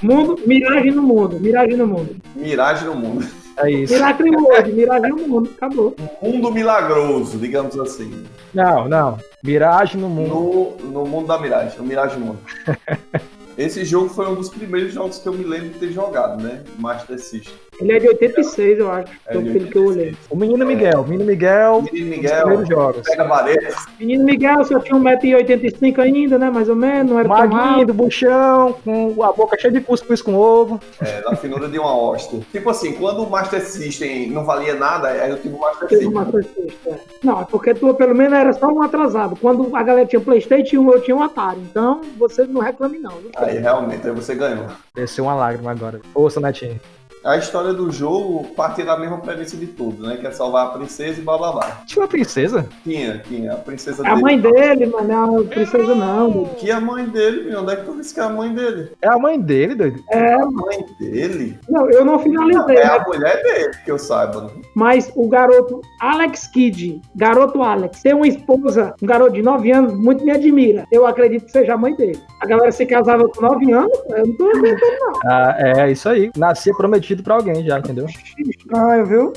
Mundo, 0.00 0.36
miragem 0.46 0.92
no 0.92 1.02
mundo, 1.02 1.40
miragem 1.40 1.76
no 1.76 1.86
mundo. 1.88 2.16
Miragem 2.36 2.86
no 2.86 2.94
mundo. 2.94 3.26
É 3.58 3.70
isso. 3.70 3.94
Miracle 3.94 4.36
World, 4.36 4.72
miragem 4.72 5.10
no 5.10 5.28
mundo, 5.28 5.50
acabou. 5.56 5.96
Mundo 6.20 6.50
milagroso, 6.50 7.38
digamos 7.38 7.78
assim. 7.78 8.24
Não, 8.52 8.88
não. 8.88 9.18
Miragem 9.42 10.00
no 10.00 10.08
mundo. 10.08 10.28
No, 10.82 10.90
no 10.90 11.06
mundo 11.06 11.26
da 11.26 11.38
miragem, 11.38 11.78
no 11.78 11.84
Miragem 11.84 12.18
Mundo. 12.18 12.38
Esse 13.56 13.86
jogo 13.86 14.10
foi 14.10 14.26
um 14.26 14.34
dos 14.34 14.50
primeiros 14.50 14.92
jogos 14.92 15.18
que 15.18 15.26
eu 15.26 15.32
me 15.32 15.42
lembro 15.42 15.70
de 15.70 15.78
ter 15.78 15.90
jogado, 15.90 16.42
né? 16.42 16.62
Master 16.78 17.18
System. 17.18 17.54
Ele 17.80 17.92
é 17.92 17.98
de 17.98 18.08
86, 18.08 18.78
eu 18.78 18.90
acho. 18.90 19.12
É 19.26 19.32
pelo 19.32 19.44
de 19.44 19.50
pelo 19.52 19.66
que 19.70 19.78
eu 19.78 19.86
olhei. 19.86 20.16
O 20.30 20.36
menino 20.36 20.64
Miguel. 20.66 21.04
Menino 21.04 21.24
Miguel. 21.24 21.82
Menino 21.82 22.10
Miguel, 22.10 22.40
primeiros 22.46 22.68
jogos. 22.68 23.02
pega 23.02 23.24
varetas. 23.24 23.74
Menino 24.00 24.24
Miguel 24.24 24.64
só 24.64 24.78
tinha 24.80 24.98
1,85m 24.98 25.98
ainda, 26.00 26.38
né? 26.38 26.50
Mais 26.50 26.68
ou 26.68 26.76
menos, 26.76 27.12
não 27.12 27.18
era 27.20 27.28
alto. 27.32 27.86
do 27.86 27.94
buchão, 27.94 28.74
com 28.84 29.22
a 29.22 29.32
boca 29.32 29.58
cheia 29.58 29.72
de 29.72 29.80
cuscuz 29.80 30.22
com 30.22 30.34
ovo. 30.34 30.80
É, 31.00 31.20
da 31.22 31.36
finura 31.36 31.68
de 31.68 31.78
uma 31.78 31.94
hóstia. 31.96 32.40
Tipo 32.50 32.70
assim, 32.70 32.92
quando 32.92 33.22
o 33.22 33.28
Master 33.30 33.60
System 33.60 34.30
não 34.30 34.44
valia 34.44 34.74
nada, 34.74 35.08
aí 35.08 35.30
eu 35.30 35.38
tive 35.38 35.54
o 35.54 35.58
Master 35.60 35.88
Teve 35.88 36.04
System. 36.06 36.24
coisa 36.24 36.48
que- 36.48 36.88
é. 36.88 36.94
Não, 37.22 37.40
é 37.42 37.44
porque 37.44 37.74
tu 37.74 37.92
pelo 37.94 38.14
menos 38.14 38.32
era 38.32 38.52
só 38.52 38.66
um 38.68 38.82
atrasado. 38.82 39.36
Quando 39.36 39.74
a 39.76 39.82
galera 39.82 40.06
tinha 40.06 40.20
Playstation 40.20 40.80
1, 40.80 40.92
eu 40.92 41.00
tinha 41.00 41.16
um 41.16 41.22
Atari. 41.22 41.60
Então, 41.70 42.00
você 42.18 42.44
não 42.46 42.60
reclame 42.60 42.98
não. 42.98 43.12
Aí 43.36 43.58
realmente, 43.58 44.06
aí 44.06 44.14
você 44.14 44.34
ganhou. 44.34 44.66
Desceu 44.94 45.24
uma 45.24 45.34
lágrima 45.34 45.70
agora. 45.70 46.00
Força, 46.14 46.40
Netinho. 46.40 46.80
A 47.26 47.36
história 47.36 47.72
do 47.72 47.90
jogo 47.90 48.44
partia 48.56 48.84
da 48.84 48.96
mesma 48.96 49.18
premissa 49.18 49.56
de 49.56 49.66
tudo, 49.66 50.06
né? 50.06 50.16
Que 50.16 50.26
é 50.26 50.30
salvar 50.30 50.66
a 50.66 50.70
princesa 50.70 51.20
e 51.20 51.22
blá 51.24 51.36
blá 51.36 51.52
blá. 51.52 51.82
Tinha 51.86 52.02
uma 52.02 52.08
princesa? 52.08 52.66
Tinha, 52.84 53.18
tinha. 53.26 53.52
A 53.52 53.56
princesa 53.56 54.02
É 54.04 54.10
a 54.10 54.10
dele. 54.14 54.22
mãe 54.22 54.40
dele, 54.40 54.86
mano, 54.86 55.08
não 55.08 55.38
é 55.38 55.42
a 55.42 55.44
princesa 55.48 55.94
não. 55.94 56.30
doido. 56.30 56.50
Que 56.56 56.70
é 56.70 56.74
a 56.74 56.80
mãe 56.80 57.04
dele, 57.06 57.50
meu? 57.50 57.60
Onde 57.62 57.72
é 57.72 57.76
que 57.76 57.84
tu 57.84 57.96
disse 57.96 58.14
que 58.14 58.20
é 58.20 58.22
a 58.22 58.28
mãe 58.28 58.54
dele? 58.54 58.92
É 59.02 59.08
a 59.08 59.18
mãe 59.18 59.40
dele, 59.40 59.74
doido. 59.74 60.00
É, 60.10 60.34
A 60.34 60.46
mãe 60.46 60.86
dele? 61.00 61.58
não, 61.68 61.90
eu 61.90 62.04
não 62.04 62.18
finalizei, 62.20 62.76
É 62.76 62.84
né? 62.84 62.90
a 62.96 63.02
mulher 63.04 63.42
dele, 63.42 63.70
que 63.84 63.90
eu 63.90 63.98
saiba. 63.98 64.42
né? 64.42 64.50
mas 64.74 65.10
o 65.16 65.28
garoto 65.28 65.80
Alex 66.00 66.46
Kidd, 66.48 67.00
garoto 67.16 67.62
Alex, 67.62 68.02
tem 68.02 68.14
uma 68.14 68.28
esposa, 68.28 68.94
um 69.02 69.06
garoto 69.06 69.32
de 69.32 69.42
9 69.42 69.72
anos, 69.72 69.94
muito 69.94 70.24
me 70.24 70.30
admira. 70.30 70.84
Eu 70.92 71.06
acredito 71.06 71.46
que 71.46 71.50
seja 71.52 71.74
a 71.74 71.76
mãe 71.78 71.94
dele. 71.96 72.20
A 72.40 72.46
galera 72.46 72.70
se 72.70 72.86
casava 72.86 73.26
com 73.28 73.40
9 73.40 73.72
anos, 73.72 73.98
eu 74.10 74.26
não 74.26 74.36
tô 74.36 74.48
acreditando 74.50 74.92
não. 75.00 75.12
Ah, 75.24 75.56
é 75.58 75.90
isso 75.90 76.08
aí. 76.08 76.30
Nascia 76.36 76.72
prometido 76.74 77.15
pra 77.22 77.34
alguém 77.34 77.64
já, 77.64 77.78
entendeu? 77.78 78.06
Estranho, 78.06 79.06
viu? 79.06 79.32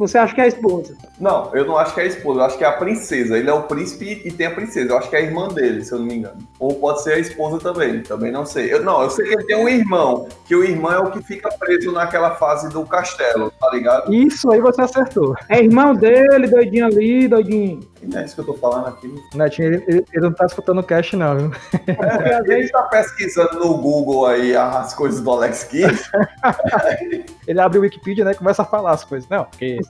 Você 0.00 0.16
acha 0.16 0.34
que 0.34 0.40
é 0.40 0.44
a 0.44 0.48
esposa? 0.48 0.94
Não, 1.20 1.54
eu 1.54 1.66
não 1.66 1.76
acho 1.76 1.92
que 1.92 2.00
é 2.00 2.04
a 2.04 2.06
esposa, 2.06 2.40
eu 2.40 2.44
acho 2.44 2.56
que 2.56 2.64
é 2.64 2.66
a 2.66 2.72
princesa. 2.72 3.36
Ele 3.36 3.50
é 3.50 3.52
o 3.52 3.64
príncipe 3.64 4.22
e 4.24 4.32
tem 4.32 4.46
a 4.46 4.50
princesa. 4.50 4.92
Eu 4.92 4.96
acho 4.98 5.10
que 5.10 5.14
é 5.16 5.18
a 5.18 5.22
irmã 5.22 5.48
dele, 5.48 5.84
se 5.84 5.92
eu 5.92 5.98
não 5.98 6.06
me 6.06 6.14
engano. 6.14 6.38
Ou 6.58 6.74
pode 6.76 7.02
ser 7.02 7.12
a 7.12 7.18
esposa 7.18 7.58
também, 7.58 8.00
também 8.02 8.32
não 8.32 8.46
sei. 8.46 8.72
Eu, 8.72 8.82
não, 8.82 9.02
eu 9.02 9.10
sei 9.10 9.26
que 9.26 9.34
ele 9.34 9.44
tem 9.44 9.56
um 9.62 9.68
irmão, 9.68 10.26
que 10.46 10.56
o 10.56 10.64
irmão 10.64 10.90
é 10.90 10.98
o 11.00 11.10
que 11.10 11.22
fica 11.22 11.50
preso 11.50 11.92
naquela 11.92 12.30
fase 12.36 12.70
do 12.70 12.82
castelo, 12.86 13.50
tá 13.60 13.70
ligado? 13.72 14.12
Isso 14.14 14.50
aí 14.50 14.58
você 14.62 14.80
acertou. 14.80 15.34
É 15.50 15.58
irmão 15.62 15.94
dele, 15.94 16.46
doidinho 16.46 16.86
ali, 16.86 17.28
doidinho. 17.28 17.80
E 18.02 18.06
não 18.06 18.18
é 18.20 18.24
isso 18.24 18.34
que 18.34 18.40
eu 18.40 18.46
tô 18.46 18.54
falando 18.54 18.86
aqui. 18.88 19.14
Netinho, 19.34 19.68
ele, 19.74 19.84
ele- 19.86 20.04
ele 20.14 20.24
não 20.24 20.32
tá 20.32 20.46
escutando 20.46 20.78
o 20.78 20.82
cast, 20.82 21.14
não, 21.14 21.36
viu? 21.36 21.50
É 21.86 22.40
Ele 22.54 22.66
tá 22.70 22.84
pesquisando 22.84 23.58
no 23.58 23.76
Google 23.76 24.24
aí 24.24 24.56
as 24.56 24.94
coisas 24.94 25.20
do 25.20 25.30
Alex 25.30 25.64
Kidd. 25.64 26.00
Ele 27.50 27.60
abre 27.60 27.80
o 27.80 27.82
Wikipedia, 27.82 28.24
né, 28.24 28.30
e 28.30 28.36
começa 28.36 28.62
a 28.62 28.64
falar 28.64 28.92
as 28.92 29.02
coisas. 29.02 29.28
Não, 29.28 29.44
porque. 29.44 29.80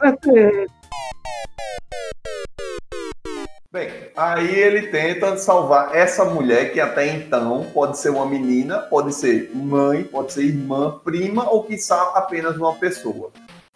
Bem, 3.71 3.91
aí 4.17 4.59
ele 4.59 4.87
tenta 4.87 5.37
salvar 5.37 5.95
essa 5.95 6.25
mulher 6.25 6.73
que 6.73 6.81
até 6.81 7.07
então 7.07 7.67
pode 7.75 7.99
ser 7.99 8.09
uma 8.09 8.25
menina, 8.25 8.79
pode 8.79 9.15
ser 9.15 9.55
mãe, 9.55 10.05
pode 10.05 10.33
ser 10.33 10.45
irmã, 10.45 10.99
prima 11.05 11.51
ou 11.51 11.65
quiçá 11.65 12.13
apenas 12.15 12.57
uma 12.57 12.75
pessoa. 12.77 13.31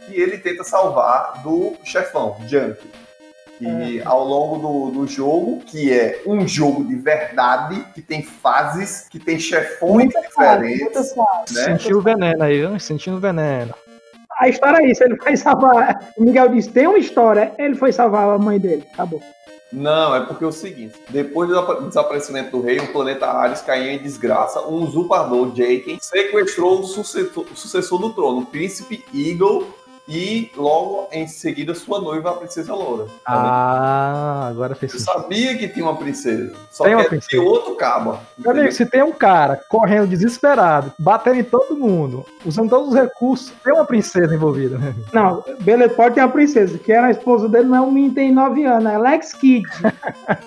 E 0.09 0.19
ele 0.19 0.39
tenta 0.39 0.63
salvar 0.63 1.43
do 1.43 1.75
chefão, 1.83 2.37
Junk. 2.47 2.79
E 3.61 4.01
ao 4.03 4.25
longo 4.25 4.57
do, 4.91 4.99
do 4.99 5.07
jogo, 5.07 5.61
que 5.65 5.91
é 5.93 6.21
um 6.25 6.45
jogo 6.47 6.83
de 6.83 6.95
verdade, 6.95 7.85
que 7.93 8.01
tem 8.01 8.21
fases, 8.21 9.07
que 9.09 9.17
tem 9.17 9.39
chefões 9.39 10.09
diferentes, 10.09 11.15
né? 11.15 11.77
sentiu 11.77 11.99
o 11.99 12.01
veneno 12.01 12.43
aí, 12.43 12.59
viu? 12.59 12.79
Sentindo 12.79 13.19
veneno. 13.19 13.73
A 14.39 14.49
história 14.49 14.83
é 14.85 14.91
isso, 14.91 15.03
ele 15.03 15.15
foi 15.17 15.37
salvar. 15.37 16.09
O 16.17 16.23
Miguel 16.23 16.49
disse: 16.49 16.69
tem 16.69 16.87
uma 16.87 16.97
história, 16.97 17.53
ele 17.57 17.75
foi 17.75 17.93
salvar 17.93 18.27
a 18.29 18.37
mãe 18.37 18.59
dele. 18.59 18.83
Acabou. 18.93 19.21
Não, 19.71 20.15
é 20.15 20.21
porque 20.25 20.43
é 20.43 20.47
o 20.47 20.51
seguinte: 20.51 20.95
depois 21.09 21.49
do 21.49 21.57
apa- 21.57 21.81
desaparecimento 21.81 22.51
do 22.51 22.61
rei, 22.61 22.79
o 22.79 22.91
planeta 22.91 23.27
Ares 23.27 23.61
caiu 23.61 23.91
em 23.91 23.97
desgraça. 23.97 24.61
Um 24.67 24.83
usurpador, 24.83 25.55
Jaken, 25.55 25.97
sequestrou 26.01 26.81
o 26.81 26.83
sucessor, 26.83 27.45
o 27.51 27.55
sucessor 27.55 27.99
do 27.99 28.13
trono, 28.13 28.41
o 28.41 28.45
príncipe 28.45 29.03
Eagle, 29.13 29.73
e 30.07 30.51
logo 30.55 31.07
em 31.11 31.27
seguida 31.27 31.73
sua 31.73 31.99
noiva, 31.99 32.29
a 32.29 32.33
princesa 32.33 32.73
Loura. 32.73 33.07
Ah, 33.25 34.47
agora 34.49 34.75
fez 34.75 34.93
Eu 34.93 34.99
sabia 34.99 35.57
que 35.57 35.67
tinha 35.67 35.83
uma 35.85 35.97
princesa, 35.97 36.53
só 36.69 36.83
Tem 36.83 36.93
que 36.93 36.95
uma 36.95 37.01
é 37.01 37.03
de 37.03 37.09
princesa. 37.09 37.43
outro 37.43 37.75
cabo. 37.75 38.19
Meu 38.37 38.51
amigo, 38.51 38.71
se 38.71 38.85
tem 38.85 39.03
um 39.03 39.11
cara 39.11 39.59
correndo 39.67 40.07
desesperado, 40.07 40.93
batendo 40.99 41.39
em 41.39 41.43
todo 41.43 41.75
mundo, 41.75 42.25
usando 42.45 42.69
todos 42.69 42.89
os 42.89 42.95
recursos, 42.95 43.51
tem 43.63 43.73
uma 43.73 43.85
princesa 43.85 44.33
envolvida. 44.35 44.77
né? 44.77 44.93
Não, 45.11 45.43
beleza, 45.61 45.93
pode 45.95 46.15
ter 46.15 46.21
a 46.21 46.27
princesa, 46.27 46.77
que 46.77 46.91
era 46.91 47.07
a 47.07 47.11
esposa 47.11 47.49
dele, 47.49 47.65
não 47.65 47.75
é 47.75 47.81
um 47.81 47.91
menino 47.91 48.13
tem 48.13 48.31
9 48.31 48.63
anos, 48.65 48.91
é 48.91 48.95
Alex 48.95 49.33
Kidd. 49.33 49.65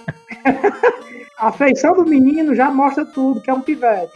a 1.36 1.52
feição 1.52 1.94
do 1.94 2.04
menino 2.04 2.54
já 2.54 2.70
mostra 2.70 3.04
tudo, 3.04 3.40
que 3.40 3.50
é 3.50 3.54
um 3.54 3.60
pivete. 3.60 4.12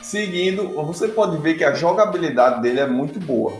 Seguindo, 0.00 0.68
você 0.84 1.08
pode 1.08 1.38
ver 1.38 1.54
que 1.54 1.64
a 1.64 1.74
jogabilidade 1.74 2.60
dele 2.60 2.80
é 2.80 2.86
muito 2.86 3.18
boa. 3.18 3.52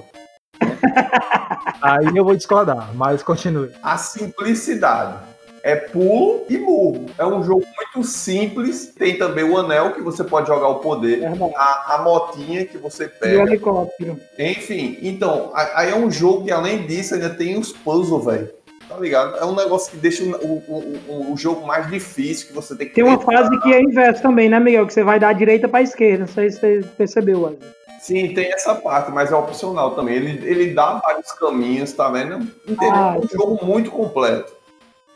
Aí 1.81 2.07
eu 2.15 2.25
vou 2.25 2.37
discordar, 2.37 2.91
mas 2.95 3.23
continue. 3.23 3.71
A 3.83 3.97
simplicidade. 3.97 5.19
É 5.63 5.77
pulo 5.77 6.45
e 6.51 6.59
murro. 6.59 7.07
É 7.17 7.25
um 7.25 7.43
jogo 7.43 7.65
muito 7.75 8.07
simples. 8.07 8.93
Tem 8.99 9.17
também 9.17 9.45
o 9.45 9.57
anel 9.57 9.93
que 9.93 10.03
você 10.03 10.23
pode 10.23 10.47
jogar 10.47 10.69
o 10.69 10.75
poder. 10.81 11.21
Verdade. 11.21 11.55
A, 11.57 11.95
a 11.95 12.03
motinha 12.03 12.67
que 12.67 12.77
você 12.77 13.05
E 13.05 13.07
o 13.07 13.11
pega. 13.19 13.43
helicóptero. 13.45 14.21
Enfim, 14.39 14.99
então, 15.01 15.53
aí 15.55 15.91
é 15.91 15.97
um 15.97 16.11
jogo 16.11 16.45
que 16.45 16.53
além 16.53 16.87
disso 16.87 17.15
ainda 17.15 17.31
tem 17.31 17.59
os 17.59 17.73
puzzles, 17.73 18.27
velho. 18.27 18.51
Tá 18.87 18.99
ligado? 18.99 19.37
É 19.37 19.45
um 19.47 19.55
negócio 19.55 19.91
que 19.91 19.97
deixa 19.97 20.23
o, 20.23 20.63
o, 20.69 21.01
o, 21.09 21.33
o 21.33 21.37
jogo 21.39 21.67
mais 21.67 21.89
difícil, 21.89 22.49
que 22.49 22.53
você 22.53 22.77
tem 22.77 22.87
que 22.87 22.95
Tem 22.95 23.03
uma 23.05 23.19
fase 23.19 23.59
que 23.61 23.73
é 23.73 23.81
inverso 23.81 24.21
também, 24.21 24.51
né, 24.51 24.61
Miguel? 24.61 24.87
Que 24.87 24.93
você 24.93 25.03
vai 25.03 25.19
da 25.19 25.33
direita 25.33 25.67
pra 25.67 25.81
esquerda. 25.81 26.27
Não 26.27 26.29
sei 26.29 26.51
se 26.51 26.61
você 26.61 26.85
percebeu, 26.99 27.41
Wesley. 27.41 27.71
Sim, 28.01 28.35
tem 28.35 28.53
essa 28.53 28.75
parte, 28.75 29.11
mas 29.11 29.33
é 29.33 29.37
opcional 29.37 29.93
também. 29.93 30.17
Ele, 30.17 30.49
ele 30.49 30.75
dá 30.75 30.95
vários 30.95 31.33
caminhos, 31.33 31.93
tá 31.93 32.09
vendo? 32.11 32.47
Entendeu? 32.67 32.93
Ah, 32.93 33.17
é 33.17 33.19
um 33.19 33.29
jogo 33.29 33.65
muito 33.65 33.91
completo. 33.91 34.53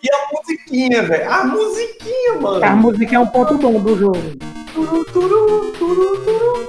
E 0.03 0.09
a 0.11 0.29
musiquinha, 0.33 1.03
velho. 1.03 1.31
A 1.31 1.45
musiquinha, 1.45 2.35
mano. 2.41 2.65
A 2.65 2.71
música 2.71 3.17
é 3.17 3.19
um 3.19 3.27
ponto 3.27 3.59
bom 3.59 3.81
do 3.81 3.97
jogo. 3.97 4.19
Turu, 4.73 5.05
turu, 5.07 5.73
turu, 5.73 6.25
turu. 6.25 6.69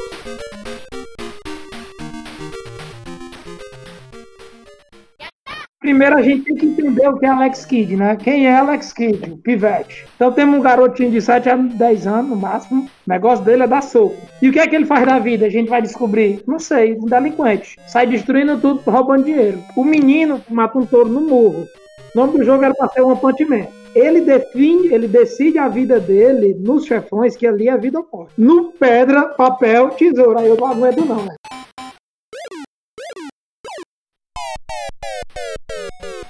Primeiro 5.90 6.18
a 6.18 6.22
gente 6.22 6.44
tem 6.44 6.56
que 6.56 6.68
entender 6.68 7.08
o 7.08 7.18
que 7.18 7.26
é 7.26 7.30
Alex 7.30 7.66
Kidd, 7.66 7.96
né? 7.96 8.16
Quem 8.16 8.46
é 8.46 8.56
Alex 8.56 8.94
Kidd? 8.94 9.32
O 9.32 9.38
pivete. 9.38 10.06
Então 10.16 10.32
temos 10.32 10.60
um 10.60 10.62
garotinho 10.62 11.10
de 11.10 11.20
7 11.20 11.50
a 11.50 11.56
10 11.56 12.06
anos, 12.06 12.30
no 12.30 12.36
máximo. 12.36 12.84
O 12.84 13.10
negócio 13.10 13.44
dele 13.44 13.64
é 13.64 13.68
dar 13.68 13.82
soco. 13.82 14.16
E 14.40 14.48
o 14.48 14.54
que 14.54 14.60
é 14.60 14.68
que 14.68 14.76
ele 14.76 14.86
faz 14.86 15.04
da 15.04 15.18
vida? 15.18 15.48
A 15.48 15.50
gente 15.50 15.68
vai 15.68 15.82
descobrir. 15.82 16.44
Não 16.46 16.60
sei, 16.60 16.94
um 16.94 17.08
delinquente. 17.08 17.76
Sai 17.88 18.06
destruindo 18.06 18.60
tudo, 18.60 18.82
roubando 18.86 19.24
dinheiro. 19.24 19.58
O 19.76 19.84
menino 19.84 20.40
mata 20.48 20.78
um 20.78 20.86
touro 20.86 21.10
no 21.10 21.22
morro. 21.22 21.68
O 22.14 22.20
nome 22.20 22.38
do 22.38 22.44
jogo 22.44 22.64
era 22.64 22.76
pra 22.76 22.88
ser 22.90 23.02
um 23.02 23.16
Man. 23.16 23.68
Ele 23.96 24.22
define, 24.22 24.94
ele 24.94 25.08
decide 25.08 25.58
a 25.58 25.68
vida 25.68 26.00
dele 26.00 26.56
nos 26.60 26.86
chefões, 26.86 27.36
que 27.36 27.48
ali 27.48 27.68
é 27.68 27.76
vida 27.76 27.98
ou 27.98 28.08
morte. 28.14 28.34
No 28.38 28.72
pedra, 28.74 29.24
papel, 29.30 29.90
tesoura. 29.90 30.42
Aí 30.42 30.50
eu 30.50 30.56
não 30.56 30.68
aguento 30.68 31.04
não, 31.04 31.26
né? 31.26 31.34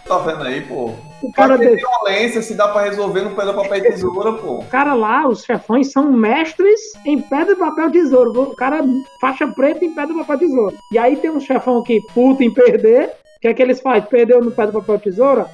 Tá 0.10 0.18
vendo 0.18 0.44
aí, 0.44 0.62
pô? 0.62 0.92
O 1.22 1.32
cara 1.32 1.56
desse- 1.56 1.75
violência, 1.75 2.42
se 2.42 2.56
dá 2.56 2.68
pra 2.68 2.82
resolver 2.82 3.22
no 3.22 3.36
pedra, 3.36 3.54
papel 3.54 3.78
e 3.78 3.82
tesoura, 3.82 4.34
pô. 4.34 4.56
O 4.56 4.66
cara 4.66 4.96
lá, 4.96 5.28
os 5.28 5.44
chefões 5.44 5.92
são 5.92 6.12
mestres 6.12 6.80
em 7.06 7.22
pedra, 7.22 7.56
papel, 7.56 7.92
tesouro. 7.92 8.42
O 8.42 8.56
cara 8.56 8.82
faixa 9.22 9.48
preta 9.48 9.86
em 9.86 9.94
pedra, 9.94 10.16
papel, 10.16 10.39
tesouro. 10.39 10.75
E 10.92 10.98
aí 10.98 11.16
tem 11.16 11.30
um 11.30 11.39
chefão 11.39 11.84
que 11.84 12.01
puta 12.12 12.44
em 12.44 12.51
perder. 12.51 13.12
O 13.38 13.39
que 13.42 13.48
é 13.50 13.54
que 13.54 13.62
eles 13.62 13.80
fazem? 13.82 14.10
Perdeu 14.10 14.44
no 14.44 14.50
pedra, 14.51 14.74
papel, 14.82 14.98
tesoura? 15.00 15.46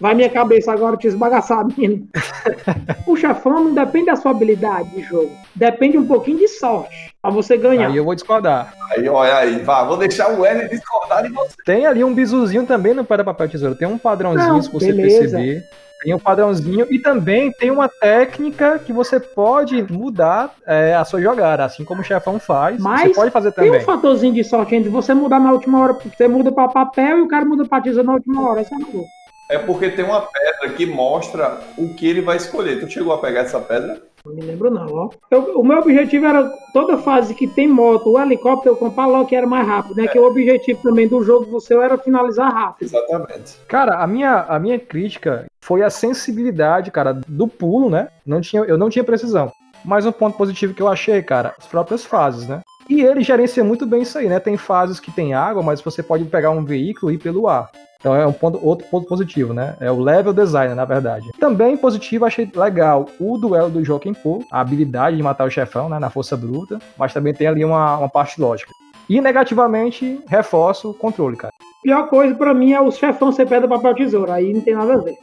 Vai 0.00 0.14
minha 0.14 0.30
cabeça 0.30 0.72
agora 0.72 0.96
te 0.96 1.06
esbagaçar, 1.06 1.66
menino. 1.66 2.08
o 3.06 3.14
chefão 3.16 3.64
não 3.64 3.74
depende 3.74 4.06
da 4.06 4.16
sua 4.16 4.30
habilidade 4.30 4.88
de 4.90 5.02
jogo. 5.02 5.30
Depende 5.54 5.98
um 5.98 6.06
pouquinho 6.06 6.38
de 6.38 6.48
sorte. 6.48 7.14
Pra 7.20 7.30
você 7.30 7.58
ganhar. 7.58 7.88
Aí 7.88 7.96
eu 7.98 8.04
vou 8.04 8.14
discordar. 8.14 8.72
Aí, 8.92 9.06
olha 9.06 9.36
aí, 9.36 9.58
vá, 9.58 9.84
vou 9.84 9.98
deixar 9.98 10.32
o 10.32 10.46
L 10.46 10.68
discordar 10.70 11.22
de 11.22 11.28
você. 11.28 11.54
Tem 11.66 11.84
ali 11.84 12.02
um 12.02 12.14
bisuzinho 12.14 12.64
também 12.64 12.94
no 12.94 13.04
Pedra 13.04 13.24
Papel 13.24 13.50
Tesoura. 13.50 13.74
Tem 13.74 13.86
um 13.86 13.98
padrãozinho, 13.98 14.48
Não, 14.48 14.62
se 14.62 14.72
você 14.72 14.90
beleza. 14.92 15.36
perceber. 15.36 15.64
Tem 16.02 16.14
um 16.14 16.18
padrãozinho 16.18 16.86
e 16.90 16.98
também 16.98 17.52
tem 17.52 17.70
uma 17.70 17.86
técnica 17.86 18.78
que 18.78 18.90
você 18.90 19.20
pode 19.20 19.82
mudar 19.92 20.54
é, 20.66 20.94
a 20.94 21.04
sua 21.04 21.20
jogada, 21.20 21.62
assim 21.62 21.84
como 21.84 22.00
o 22.00 22.04
chefão 22.04 22.38
faz. 22.38 22.80
Mas 22.80 23.10
você 23.10 23.14
pode 23.14 23.30
fazer 23.30 23.52
Tem 23.52 23.66
também. 23.66 23.82
um 23.82 23.84
fatorzinho 23.84 24.32
de 24.32 24.42
sorte 24.42 24.74
entre 24.74 24.88
você 24.88 25.12
mudar 25.12 25.38
na 25.38 25.52
última 25.52 25.78
hora. 25.78 25.92
Você 25.92 26.26
muda 26.26 26.50
pra 26.50 26.68
papel 26.68 27.18
e 27.18 27.20
o 27.20 27.28
cara 27.28 27.44
muda 27.44 27.66
pra 27.66 27.82
tesoura 27.82 28.06
na 28.06 28.14
última 28.14 28.48
hora. 28.48 28.62
Isso 28.62 28.72
é 28.72 28.78
uma 28.78 28.88
boa. 28.88 29.04
É 29.50 29.58
porque 29.58 29.90
tem 29.90 30.04
uma 30.04 30.22
pedra 30.22 30.70
que 30.76 30.86
mostra 30.86 31.60
o 31.76 31.92
que 31.94 32.06
ele 32.08 32.20
vai 32.22 32.36
escolher. 32.36 32.80
Tu 32.80 32.88
chegou 32.88 33.12
a 33.12 33.18
pegar 33.18 33.40
essa 33.40 33.58
pedra? 33.60 34.00
Não 34.24 34.34
me 34.34 34.42
lembro 34.42 34.70
não, 34.70 34.86
ó. 34.86 35.10
Eu- 35.30 35.58
o 35.58 35.64
meu 35.64 35.78
objetivo 35.78 36.26
era 36.26 36.48
toda 36.72 36.98
fase 36.98 37.34
que 37.34 37.46
tem 37.48 37.66
moto 37.66 38.06
ou 38.08 38.20
helicóptero, 38.20 38.74
eu 38.74 38.78
comprar 38.78 39.06
logo 39.06 39.26
que 39.26 39.34
era 39.34 39.46
mais 39.46 39.66
rápido, 39.66 39.96
né? 39.96 40.06
Que 40.06 40.18
o 40.18 40.26
objetivo 40.26 40.80
também 40.82 41.08
do 41.08 41.24
jogo 41.24 41.46
do 41.46 41.60
seu 41.60 41.82
era 41.82 41.96
finalizar 41.98 42.52
rápido. 42.52 42.86
Exatamente. 42.86 43.56
Cara, 43.66 43.96
a 44.02 44.06
minha, 44.06 44.44
a 44.48 44.58
minha 44.58 44.78
crítica 44.78 45.46
foi 45.60 45.82
a 45.82 45.90
sensibilidade, 45.90 46.90
cara, 46.90 47.12
do 47.26 47.48
pulo, 47.48 47.90
né? 47.90 48.08
Não 48.24 48.40
tinha, 48.40 48.62
eu 48.62 48.76
não 48.78 48.90
tinha 48.90 49.02
precisão. 49.04 49.50
Mas 49.84 50.04
um 50.06 50.12
ponto 50.12 50.36
positivo 50.36 50.74
que 50.74 50.82
eu 50.82 50.88
achei, 50.88 51.22
cara, 51.22 51.54
as 51.58 51.66
próprias 51.66 52.04
fases, 52.04 52.46
né? 52.46 52.60
E 52.88 53.00
ele 53.02 53.22
gerencia 53.22 53.64
muito 53.64 53.86
bem 53.86 54.02
isso 54.02 54.18
aí, 54.18 54.28
né? 54.28 54.38
Tem 54.38 54.56
fases 54.56 55.00
que 55.00 55.10
tem 55.10 55.32
água, 55.32 55.62
mas 55.62 55.80
você 55.80 56.02
pode 56.02 56.24
pegar 56.24 56.50
um 56.50 56.64
veículo 56.64 57.10
e 57.10 57.14
ir 57.14 57.18
pelo 57.18 57.48
ar. 57.48 57.70
Então 58.00 58.16
é 58.16 58.26
um 58.26 58.32
ponto, 58.32 58.58
outro 58.66 58.86
ponto 58.88 59.06
positivo, 59.06 59.52
né? 59.52 59.76
É 59.78 59.90
o 59.90 60.00
level 60.00 60.32
design, 60.32 60.74
na 60.74 60.86
verdade. 60.86 61.30
Também 61.38 61.76
positivo, 61.76 62.24
achei 62.24 62.50
legal 62.56 63.06
o 63.20 63.36
duelo 63.36 63.68
do 63.68 63.84
Joaquim 63.84 64.14
Poo, 64.14 64.42
a 64.50 64.60
habilidade 64.60 65.18
de 65.18 65.22
matar 65.22 65.44
o 65.46 65.50
chefão, 65.50 65.88
né? 65.88 65.98
Na 65.98 66.08
força 66.08 66.34
bruta, 66.36 66.78
mas 66.96 67.12
também 67.12 67.34
tem 67.34 67.46
ali 67.46 67.62
uma, 67.64 67.98
uma 67.98 68.08
parte 68.08 68.40
lógica. 68.40 68.72
E 69.08 69.20
negativamente, 69.20 70.18
reforço 70.26 70.90
o 70.90 70.94
controle, 70.94 71.36
cara. 71.36 71.52
Pior 71.82 72.08
coisa 72.08 72.34
pra 72.34 72.54
mim 72.54 72.72
é 72.72 72.80
os 72.80 72.96
chefão 72.96 73.30
ser 73.32 73.46
pedra, 73.46 73.68
papel, 73.68 73.94
tesoura. 73.94 74.34
Aí 74.34 74.52
não 74.52 74.60
tem 74.62 74.74
nada 74.74 74.94
a 74.94 74.98
ver. 74.98 75.16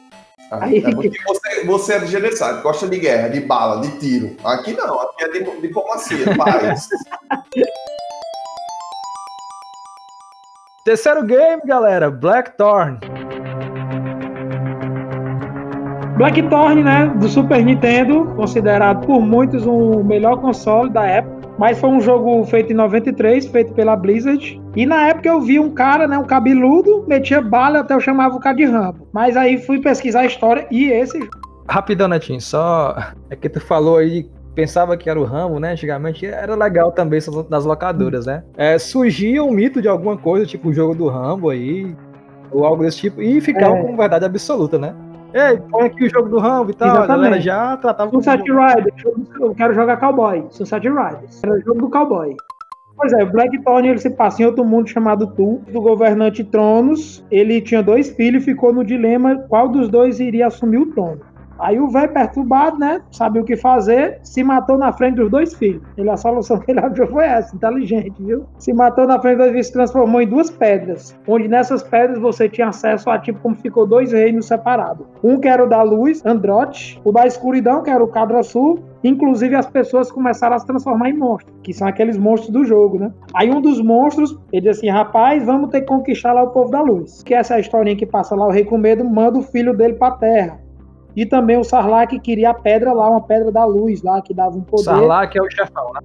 Aí- 0.52 0.78
É 0.78 0.90
porque 0.94 1.10
você, 1.26 1.64
você 1.64 1.92
é 1.94 2.06
gerenciado, 2.06 2.62
gosta 2.62 2.86
de 2.88 2.98
guerra, 2.98 3.28
de 3.28 3.40
bala, 3.40 3.80
de 3.80 3.98
tiro. 3.98 4.36
Aqui 4.44 4.72
não, 4.72 5.00
aqui 5.00 5.24
é 5.24 5.28
de 5.30 5.60
diplomacia, 5.60 6.36
paz. 6.36 6.88
Terceiro 10.88 11.22
game, 11.22 11.60
galera, 11.66 12.10
Blackthorn. 12.10 12.98
Blackthorn, 16.16 16.82
né, 16.82 17.12
do 17.20 17.28
Super 17.28 17.62
Nintendo, 17.62 18.24
considerado 18.34 19.06
por 19.06 19.20
muitos 19.20 19.66
o 19.66 20.02
melhor 20.02 20.40
console 20.40 20.88
da 20.88 21.04
época. 21.04 21.46
Mas 21.58 21.78
foi 21.78 21.90
um 21.90 22.00
jogo 22.00 22.42
feito 22.46 22.72
em 22.72 22.74
93, 22.74 23.48
feito 23.48 23.74
pela 23.74 23.96
Blizzard. 23.96 24.58
E 24.74 24.86
na 24.86 25.08
época 25.08 25.28
eu 25.28 25.42
vi 25.42 25.60
um 25.60 25.74
cara, 25.74 26.08
né, 26.08 26.16
um 26.16 26.24
cabeludo, 26.24 27.04
metia 27.06 27.42
bala, 27.42 27.80
até 27.80 27.92
eu 27.92 28.00
chamava 28.00 28.36
o 28.36 28.40
cara 28.40 28.56
de 28.56 28.64
Rambo. 28.64 29.06
Mas 29.12 29.36
aí 29.36 29.58
fui 29.58 29.82
pesquisar 29.82 30.20
a 30.20 30.26
história 30.26 30.66
e 30.70 30.90
esse 30.90 31.20
Rapidão, 31.70 32.08
Netinho, 32.08 32.40
só 32.40 32.96
é 33.28 33.36
que 33.36 33.46
tu 33.46 33.60
falou 33.60 33.98
aí, 33.98 34.26
pensava 34.54 34.96
que 34.96 35.08
era 35.08 35.18
o 35.20 35.24
Rambo, 35.24 35.58
né? 35.60 35.72
Antigamente 35.72 36.26
era 36.26 36.54
legal 36.54 36.92
também 36.92 37.20
das 37.48 37.64
locadoras, 37.64 38.26
né? 38.26 38.42
É, 38.56 38.78
surgia 38.78 39.42
um 39.44 39.50
mito 39.50 39.80
de 39.80 39.88
alguma 39.88 40.16
coisa, 40.16 40.46
tipo 40.46 40.68
o 40.68 40.72
jogo 40.72 40.94
do 40.94 41.08
Rambo 41.08 41.50
aí, 41.50 41.94
ou 42.50 42.64
algo 42.64 42.82
desse 42.82 42.98
tipo, 42.98 43.22
e 43.22 43.40
ficava 43.40 43.76
É. 43.76 43.82
como 43.82 43.96
verdade 43.96 44.24
absoluta, 44.24 44.78
né? 44.78 44.94
Ei, 45.34 45.58
põe 45.70 45.86
aqui 45.86 46.06
o 46.06 46.10
jogo 46.10 46.28
do 46.30 46.38
Rambo 46.38 46.70
e 46.70 46.74
tal, 46.74 46.88
a 46.88 46.90
Exatamente. 46.92 47.16
galera 47.22 47.40
já 47.40 47.76
tratava 47.76 48.10
como 48.10 48.22
Sunset 48.22 48.42
Rider, 48.50 48.94
eu 49.40 49.54
quero 49.54 49.74
jogar 49.74 49.98
cowboy. 49.98 50.46
Sunset 50.50 50.88
Riders. 50.88 51.42
Era 51.44 51.54
o 51.54 51.60
jogo 51.60 51.80
do 51.82 51.90
cowboy. 51.90 52.34
Pois 52.96 53.12
é, 53.12 53.22
o 53.22 53.30
Blackthorn 53.30 53.86
ele 53.88 53.98
se 53.98 54.10
passa 54.10 54.42
em 54.42 54.46
outro 54.46 54.64
mundo 54.64 54.88
chamado 54.88 55.28
Tu, 55.28 55.60
do 55.72 55.80
governante 55.80 56.42
Tronos. 56.42 57.24
Ele 57.30 57.60
tinha 57.60 57.80
dois 57.80 58.08
filhos 58.10 58.42
e 58.42 58.46
ficou 58.46 58.72
no 58.72 58.84
dilema 58.84 59.36
qual 59.48 59.68
dos 59.68 59.88
dois 59.88 60.18
iria 60.18 60.48
assumir 60.48 60.78
o 60.78 60.86
trono. 60.86 61.20
Aí 61.58 61.78
o 61.78 61.88
velho 61.88 62.12
perturbado, 62.12 62.78
né? 62.78 63.02
Sabia 63.10 63.42
o 63.42 63.44
que 63.44 63.56
fazer, 63.56 64.18
se 64.22 64.42
matou 64.42 64.78
na 64.78 64.92
frente 64.92 65.16
dos 65.16 65.30
dois 65.30 65.54
filhos. 65.54 65.82
Ele, 65.96 66.10
a 66.10 66.16
solução 66.16 66.58
que 66.60 66.70
ele 66.70 66.80
achou 66.80 67.06
foi 67.06 67.24
essa, 67.24 67.54
inteligente, 67.54 68.22
viu? 68.22 68.46
Se 68.58 68.72
matou 68.72 69.06
na 69.06 69.20
frente 69.20 69.38
dos 69.38 69.48
filhos, 69.48 69.66
se 69.66 69.72
transformou 69.72 70.20
em 70.20 70.28
duas 70.28 70.50
pedras. 70.50 71.18
Onde 71.26 71.48
nessas 71.48 71.82
pedras 71.82 72.18
você 72.18 72.48
tinha 72.48 72.68
acesso 72.68 73.10
a 73.10 73.18
tipo 73.18 73.40
como 73.40 73.56
ficou 73.56 73.86
dois 73.86 74.12
reinos 74.12 74.46
separados. 74.46 75.06
Um 75.22 75.38
que 75.38 75.48
era 75.48 75.64
o 75.64 75.68
da 75.68 75.82
luz, 75.82 76.24
Androte, 76.24 77.00
o 77.04 77.12
da 77.12 77.26
escuridão, 77.26 77.82
que 77.82 77.90
era 77.90 78.02
o 78.02 78.08
Cadra 78.08 78.42
Sul, 78.42 78.82
Inclusive 79.02 79.54
as 79.54 79.66
pessoas 79.66 80.10
começaram 80.10 80.56
a 80.56 80.58
se 80.58 80.66
transformar 80.66 81.10
em 81.10 81.16
monstros, 81.16 81.54
que 81.62 81.72
são 81.72 81.86
aqueles 81.86 82.18
monstros 82.18 82.52
do 82.52 82.64
jogo, 82.64 82.98
né? 82.98 83.12
Aí 83.32 83.50
um 83.50 83.60
dos 83.60 83.80
monstros, 83.80 84.36
ele 84.52 84.62
diz 84.62 84.78
assim, 84.78 84.88
rapaz, 84.88 85.44
vamos 85.44 85.70
ter 85.70 85.82
que 85.82 85.86
conquistar 85.86 86.32
lá 86.32 86.42
o 86.42 86.50
povo 86.50 86.70
da 86.70 86.80
luz. 86.80 87.22
Que 87.22 87.34
essa 87.34 87.54
é 87.54 87.56
a 87.58 87.60
historinha 87.60 87.96
que 87.96 88.06
passa 88.06 88.34
lá, 88.34 88.46
o 88.46 88.50
rei 88.50 88.64
com 88.64 88.76
medo 88.76 89.04
manda 89.04 89.38
o 89.38 89.42
filho 89.42 89.76
dele 89.76 89.94
pra 89.94 90.12
terra. 90.12 90.58
E 91.18 91.26
também 91.26 91.58
o 91.58 91.64
Sarlacc 91.64 92.16
queria 92.20 92.50
a 92.50 92.54
pedra 92.54 92.92
lá, 92.92 93.10
uma 93.10 93.20
pedra 93.20 93.50
da 93.50 93.64
luz 93.64 94.04
lá, 94.04 94.22
que 94.22 94.32
dava 94.32 94.56
um 94.56 94.60
poder. 94.60 94.84
Sarlacc 94.84 95.36
é 95.36 95.42
o 95.42 95.50
chefão, 95.50 95.92
né? 95.92 96.00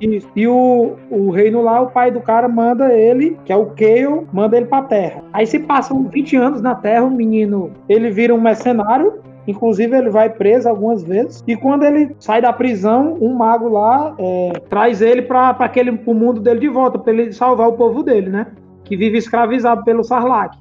Isso. 0.00 0.26
E 0.34 0.48
o, 0.48 0.96
o 1.10 1.30
reino 1.30 1.60
lá, 1.60 1.82
o 1.82 1.90
pai 1.90 2.10
do 2.10 2.22
cara 2.22 2.48
manda 2.48 2.90
ele, 2.90 3.38
que 3.44 3.52
é 3.52 3.56
o 3.56 3.66
Kale, 3.66 4.26
manda 4.32 4.56
ele 4.56 4.64
pra 4.64 4.80
terra. 4.80 5.22
Aí 5.34 5.46
se 5.46 5.58
passam 5.58 6.04
20 6.04 6.36
anos 6.36 6.62
na 6.62 6.74
terra, 6.74 7.04
o 7.04 7.10
menino, 7.10 7.72
ele 7.90 8.10
vira 8.10 8.34
um 8.34 8.40
mercenário, 8.40 9.20
inclusive 9.46 9.94
ele 9.94 10.08
vai 10.08 10.30
preso 10.30 10.66
algumas 10.66 11.04
vezes. 11.04 11.44
E 11.46 11.54
quando 11.54 11.84
ele 11.84 12.16
sai 12.18 12.40
da 12.40 12.50
prisão, 12.50 13.18
um 13.20 13.34
mago 13.34 13.68
lá 13.68 14.14
é, 14.18 14.52
traz 14.70 15.02
ele 15.02 15.20
pra, 15.20 15.52
pra 15.52 15.66
aquele, 15.66 15.92
pro 15.92 16.14
mundo 16.14 16.40
dele 16.40 16.60
de 16.60 16.68
volta, 16.68 16.98
pra 16.98 17.12
ele 17.12 17.34
salvar 17.34 17.68
o 17.68 17.74
povo 17.74 18.02
dele, 18.02 18.30
né? 18.30 18.46
Que 18.82 18.96
vive 18.96 19.18
escravizado 19.18 19.84
pelo 19.84 20.02
Sarlacc. 20.02 20.56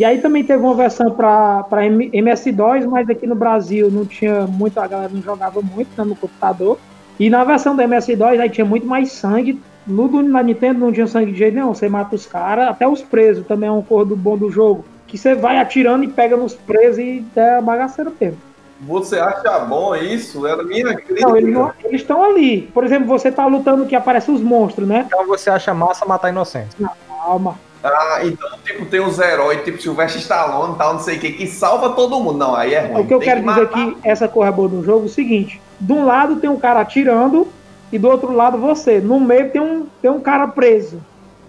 E 0.00 0.04
aí 0.04 0.16
também 0.16 0.42
teve 0.42 0.62
uma 0.64 0.72
versão 0.74 1.10
para 1.10 1.66
MS-DOS, 1.86 2.86
mas 2.86 3.06
aqui 3.10 3.26
no 3.26 3.34
Brasil 3.34 3.90
não 3.90 4.06
tinha 4.06 4.46
muito, 4.46 4.80
a 4.80 4.86
galera 4.86 5.10
não 5.12 5.20
jogava 5.20 5.60
muito 5.60 5.90
né, 5.94 6.02
no 6.02 6.16
computador. 6.16 6.78
E 7.18 7.28
na 7.28 7.44
versão 7.44 7.76
da 7.76 7.84
MS-DOS 7.84 8.40
aí 8.40 8.48
tinha 8.48 8.64
muito 8.64 8.86
mais 8.86 9.12
sangue. 9.12 9.60
No 9.86 10.08
do, 10.08 10.22
na 10.22 10.42
Nintendo 10.42 10.80
não 10.80 10.90
tinha 10.90 11.06
sangue 11.06 11.32
de 11.32 11.38
jeito 11.38 11.54
nenhum. 11.54 11.74
Você 11.74 11.86
mata 11.86 12.14
os 12.16 12.24
caras, 12.24 12.68
até 12.68 12.88
os 12.88 13.02
presos 13.02 13.46
também 13.46 13.68
é 13.68 13.72
um 13.72 13.82
corpo 13.82 14.16
bom 14.16 14.38
do 14.38 14.50
jogo. 14.50 14.86
Que 15.06 15.18
você 15.18 15.34
vai 15.34 15.58
atirando 15.58 16.02
e 16.02 16.08
pega 16.08 16.34
nos 16.34 16.54
presos 16.54 16.98
e 16.98 17.22
é 17.36 17.60
bagaceiro 17.60 18.10
mesmo. 18.18 18.38
Você 18.80 19.18
acha 19.18 19.58
bom 19.66 19.94
isso? 19.94 20.46
Era 20.46 20.62
minha 20.62 20.94
crítica. 20.94 21.28
Não, 21.28 21.36
eles 21.36 21.52
não- 21.52 21.72
eles 21.84 22.00
estão 22.00 22.24
ali. 22.24 22.62
Por 22.72 22.84
exemplo, 22.84 23.06
você 23.06 23.30
tá 23.30 23.44
lutando 23.44 23.84
que 23.84 23.94
aparecem 23.94 24.34
os 24.34 24.40
monstros, 24.40 24.88
né? 24.88 25.04
Então 25.06 25.26
você 25.26 25.50
acha 25.50 25.74
massa 25.74 26.06
matar 26.06 26.30
inocentes. 26.30 26.74
Calma. 27.06 27.54
Ah, 27.82 28.20
então, 28.24 28.48
tipo, 28.64 28.84
tem 28.86 29.00
os 29.00 29.18
heróis, 29.18 29.62
tipo 29.64 29.80
Sylvester 29.80 30.20
Stallone 30.20 30.74
e 30.74 30.78
tal, 30.78 30.92
não 30.94 31.00
sei 31.00 31.16
o 31.16 31.20
que, 31.20 31.32
que 31.32 31.46
salva 31.46 31.90
todo 31.90 32.20
mundo. 32.20 32.38
Não, 32.38 32.54
aí 32.54 32.74
é 32.74 32.80
ruim. 32.86 33.02
O 33.02 33.06
que 33.06 33.14
eu 33.14 33.18
Tem 33.18 33.28
quero 33.28 33.40
dizer 33.40 33.62
matar. 33.62 33.86
que 33.86 33.96
essa 34.04 34.28
cor 34.28 34.46
é 34.46 34.52
boa 34.52 34.68
do 34.68 34.84
jogo 34.84 35.04
é 35.04 35.06
o 35.06 35.08
seguinte: 35.08 35.60
de 35.80 35.92
um 35.92 36.04
lado 36.04 36.36
tem 36.36 36.50
um 36.50 36.58
cara 36.58 36.80
atirando 36.80 37.48
e 37.92 37.98
do 37.98 38.08
outro 38.08 38.32
lado 38.32 38.58
você. 38.58 39.00
No 39.00 39.18
meio 39.18 39.50
tem 39.50 39.60
um, 39.60 39.86
tem 40.02 40.10
um 40.10 40.20
cara 40.20 40.46
preso. 40.46 41.00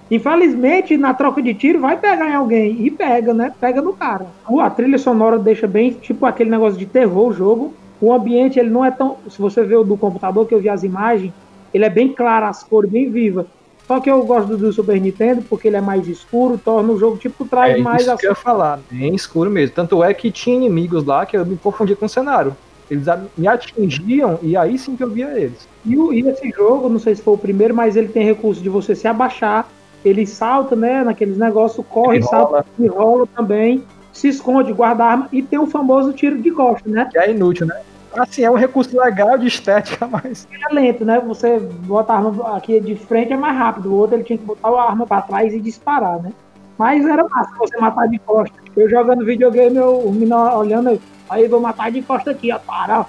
Infelizmente, 0.10 0.98
na 0.98 1.14
troca 1.14 1.42
de 1.42 1.54
tiro, 1.54 1.80
vai 1.80 1.96
pegar 1.98 2.30
em 2.30 2.36
alguém. 2.36 2.86
E 2.86 2.92
pega, 2.92 3.34
né? 3.34 3.54
Pega 3.60 3.82
no 3.82 3.94
cara. 3.94 4.26
A 4.60 4.70
trilha 4.70 4.98
sonora 4.98 5.40
deixa 5.40 5.68
bem, 5.68 5.92
tipo 5.92 6.26
aquele 6.26 6.50
negócio 6.50 6.78
de 6.78 6.86
terror 6.86 7.28
o 7.30 7.34
jogo. 7.34 7.74
O 8.02 8.12
ambiente, 8.12 8.60
ele 8.60 8.70
não 8.70 8.84
é 8.84 8.92
tão. 8.92 9.18
Se 9.30 9.40
você 9.42 9.64
vê 9.64 9.76
o 9.76 9.84
do 9.84 9.96
computador, 9.96 10.46
que 10.46 10.54
eu 10.54 10.60
vi 10.60 10.68
as 10.68 10.84
imagens, 10.84 11.32
ele 11.74 11.86
é 11.86 11.90
bem 11.90 12.10
claro, 12.10 12.46
as 12.46 12.62
cores 12.62 12.92
bem 12.92 13.10
vivas. 13.10 13.46
Só 13.92 14.00
que 14.00 14.10
eu 14.10 14.24
gosto 14.24 14.56
do, 14.56 14.72
Super 14.72 15.02
Nintendo 15.02 15.42
porque 15.50 15.68
ele 15.68 15.76
é 15.76 15.82
mais 15.82 16.08
escuro, 16.08 16.58
torna 16.58 16.94
o 16.94 16.98
jogo, 16.98 17.18
tipo, 17.18 17.44
traz 17.44 17.76
É 17.76 17.78
mais 17.78 18.04
isso 18.04 18.12
a 18.12 18.16
que 18.16 18.26
eu 18.26 18.30
ia 18.30 18.36
falar, 18.36 18.80
bem 18.90 19.14
escuro 19.14 19.50
mesmo. 19.50 19.76
Tanto 19.76 20.02
é 20.02 20.14
que 20.14 20.32
tinha 20.32 20.56
inimigos 20.56 21.04
lá 21.04 21.26
que 21.26 21.36
eu 21.36 21.46
me 21.46 21.58
confundia 21.58 21.94
com 21.94 22.06
o 22.06 22.10
cenário. 22.10 22.56
Eles 22.90 23.06
me 23.38 23.50
atingiam 23.50 24.40
e 24.42 24.56
aí 24.56 24.78
sim 24.78 24.96
que 24.96 25.04
eu 25.04 25.10
via 25.10 25.38
eles. 25.38 25.68
E, 25.86 25.94
e 25.94 26.26
esse 26.26 26.50
jogo, 26.52 26.88
não 26.88 27.00
sei 27.00 27.16
se 27.16 27.22
foi 27.22 27.34
o 27.34 27.38
primeiro, 27.38 27.76
mas 27.76 27.98
ele 27.98 28.08
tem 28.08 28.24
recurso 28.24 28.62
de 28.62 28.70
você 28.70 28.96
se 28.96 29.10
abaixar, 29.10 29.68
ele 30.06 30.26
salta, 30.26 30.74
né, 30.74 31.04
naqueles 31.04 31.38
negócios, 31.38 31.86
corre, 31.90 32.16
Ele 32.16 32.24
salta, 32.24 32.48
rola. 32.48 32.66
e 32.80 32.88
rola 32.88 33.28
também, 33.36 33.84
se 34.14 34.30
esconde, 34.30 34.72
guarda 34.72 35.04
a 35.04 35.08
arma, 35.08 35.30
e 35.34 35.42
tem 35.42 35.60
o 35.60 35.68
famoso 35.68 36.14
tiro 36.14 36.42
de 36.42 36.52
costa, 36.52 36.90
né? 36.90 37.10
Que 37.12 37.20
é 37.20 37.32
inútil, 37.32 37.66
né? 37.66 37.82
Assim, 38.18 38.44
é 38.44 38.52
um 38.52 38.56
recurso 38.56 38.98
legal 38.98 39.38
de 39.38 39.48
estética, 39.48 40.06
mas. 40.12 40.48
É 40.52 40.74
lento, 40.74 41.06
né? 41.06 41.20
Você 41.20 41.60
bota 41.60 42.14
a 42.14 42.18
arma 42.18 42.58
aqui 42.58 42.80
de 42.80 42.96
frente 42.96 43.34
é 43.34 43.38
mais 43.38 43.58
rápido, 43.58 43.92
o 43.92 43.96
outro 43.96 44.16
ele 44.16 44.24
tinha 44.24 44.38
que 44.38 44.46
botar 44.46 44.70
a 44.70 44.90
arma 44.90 45.08
pra 45.08 45.22
trás 45.22 45.54
e 45.54 45.60
disparar, 45.60 46.22
né? 46.22 46.32
Mas 46.78 47.06
era 47.06 47.24
massa 47.28 47.52
você 47.58 47.78
matar 47.78 48.08
de 48.08 48.18
costa. 48.20 48.56
Eu 48.76 48.90
jogando 48.90 49.26
videogame, 49.26 49.78
eu, 49.78 50.00
o 50.00 50.12
menino 50.12 50.36
olhando, 50.58 50.90
eu, 50.90 51.00
aí 51.30 51.48
vou 51.48 51.60
matar 51.60 51.92
de 51.92 52.02
costa 52.02 52.32
aqui, 52.32 52.52
ó, 52.52 52.60
para, 52.60 53.02
ó. 53.02 53.06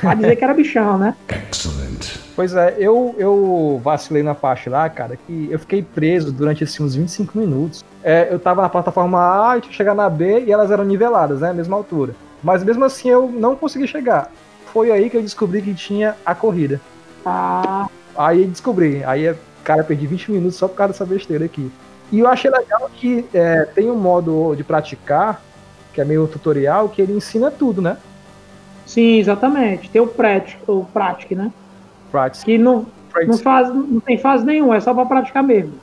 Pra 0.00 0.14
dizer 0.14 0.36
que 0.36 0.44
era 0.44 0.54
bichão, 0.54 0.96
né? 0.96 1.14
Excellent. 1.28 2.16
Pois 2.36 2.54
é, 2.54 2.76
eu, 2.78 3.14
eu 3.16 3.80
vacilei 3.82 4.22
na 4.22 4.34
parte 4.34 4.68
lá, 4.68 4.88
cara, 4.90 5.16
que 5.16 5.48
eu 5.50 5.58
fiquei 5.58 5.82
preso 5.82 6.30
durante 6.30 6.62
assim, 6.64 6.82
uns 6.82 6.94
25 6.94 7.38
minutos. 7.38 7.82
É, 8.04 8.28
eu 8.30 8.38
tava 8.38 8.60
na 8.60 8.68
plataforma 8.68 9.50
A 9.50 9.56
e 9.56 9.60
tinha 9.62 9.70
que 9.70 9.76
chegar 9.76 9.94
na 9.94 10.08
B 10.08 10.44
e 10.46 10.52
elas 10.52 10.70
eram 10.70 10.84
niveladas, 10.84 11.40
né? 11.40 11.52
Mesma 11.52 11.76
altura. 11.76 12.14
Mas 12.42 12.62
mesmo 12.62 12.84
assim 12.84 13.08
eu 13.08 13.28
não 13.28 13.56
consegui 13.56 13.86
chegar. 13.86 14.30
Foi 14.72 14.90
aí 14.90 15.08
que 15.08 15.16
eu 15.16 15.22
descobri 15.22 15.62
que 15.62 15.74
tinha 15.74 16.16
a 16.24 16.34
corrida. 16.34 16.80
Ah, 17.24 17.88
Aí 18.16 18.44
descobri. 18.46 19.04
Aí, 19.04 19.34
cara, 19.62 19.84
perdi 19.84 20.06
20 20.06 20.32
minutos 20.32 20.56
só 20.56 20.66
por 20.66 20.76
causa 20.76 20.92
dessa 20.92 21.04
besteira 21.04 21.44
aqui. 21.44 21.70
E 22.10 22.20
eu 22.20 22.28
achei 22.28 22.50
legal 22.50 22.88
que 22.94 23.24
é, 23.34 23.64
tem 23.64 23.90
um 23.90 23.96
modo 23.96 24.54
de 24.54 24.64
praticar, 24.64 25.42
que 25.92 26.00
é 26.00 26.04
meio 26.04 26.26
tutorial, 26.26 26.88
que 26.88 27.02
ele 27.02 27.12
ensina 27.12 27.50
tudo, 27.50 27.82
né? 27.82 27.96
sim, 28.86 29.18
exatamente. 29.18 29.90
Tem 29.90 30.00
o 30.00 30.06
prático, 30.06 30.72
o 30.72 30.84
prático, 30.84 31.34
né? 31.34 31.52
Practice. 32.12 32.44
Que 32.44 32.56
não, 32.56 32.86
não, 33.26 33.36
faz, 33.36 33.68
não 33.68 34.00
tem 34.00 34.16
fase 34.16 34.44
nenhuma, 34.44 34.76
é 34.76 34.80
só 34.80 34.94
pra 34.94 35.04
praticar 35.04 35.42
mesmo. 35.42 35.74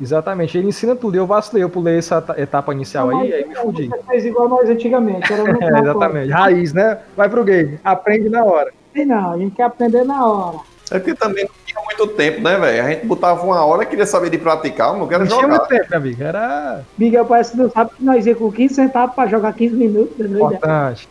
Exatamente, 0.00 0.56
ele 0.58 0.68
ensina 0.68 0.94
tudo. 0.96 1.16
Eu 1.16 1.26
vacilei, 1.26 1.62
eu 1.62 1.70
pulei 1.70 1.98
essa 1.98 2.20
ta- 2.20 2.38
etapa 2.40 2.72
inicial 2.72 3.08
Não, 3.08 3.20
aí, 3.20 3.32
aí 3.32 3.44
me 3.48 3.54
fudi. 3.54 3.88
Você 3.88 4.02
fez 4.08 4.24
igual 4.24 4.48
nós 4.48 4.68
antigamente. 4.68 5.32
Era 5.32 5.42
É, 5.76 5.80
exatamente. 5.80 6.30
Raiz, 6.30 6.72
né? 6.72 6.98
Vai 7.16 7.28
pro 7.28 7.44
game, 7.44 7.78
aprende 7.84 8.28
na 8.28 8.44
hora. 8.44 8.72
não, 8.94 9.32
a 9.32 9.38
gente 9.38 9.54
quer 9.54 9.64
aprender 9.64 10.04
na 10.04 10.26
hora. 10.26 10.58
É 10.90 10.98
porque 10.98 11.14
também 11.14 11.44
não 11.44 11.50
tinha 11.64 11.80
muito 11.82 12.06
tempo, 12.08 12.40
né, 12.42 12.58
velho? 12.58 12.84
A 12.84 12.90
gente 12.90 13.06
botava 13.06 13.42
uma 13.42 13.64
hora, 13.64 13.86
queria 13.86 14.04
saber 14.04 14.28
de 14.30 14.36
praticar, 14.38 14.92
eu 14.92 14.98
não 14.98 15.06
quero 15.08 15.20
Não 15.20 15.28
tinha 15.28 15.40
jogar. 15.40 15.56
muito 15.56 15.68
tempo, 15.68 15.86
meu 15.90 15.98
amigo. 15.98 16.22
Era 16.22 16.82
Miguel 16.98 17.24
parece 17.24 17.52
que 17.52 17.56
não 17.56 17.70
sabe 17.70 17.90
que 17.96 18.04
nós 18.04 18.26
ia 18.26 18.34
com 18.34 18.52
15 18.52 18.74
centavos 18.74 19.14
pra 19.14 19.26
jogar 19.26 19.52
15 19.54 19.74
minutos. 19.74 20.12
entendeu? 20.20 20.44
importante. 20.46 21.08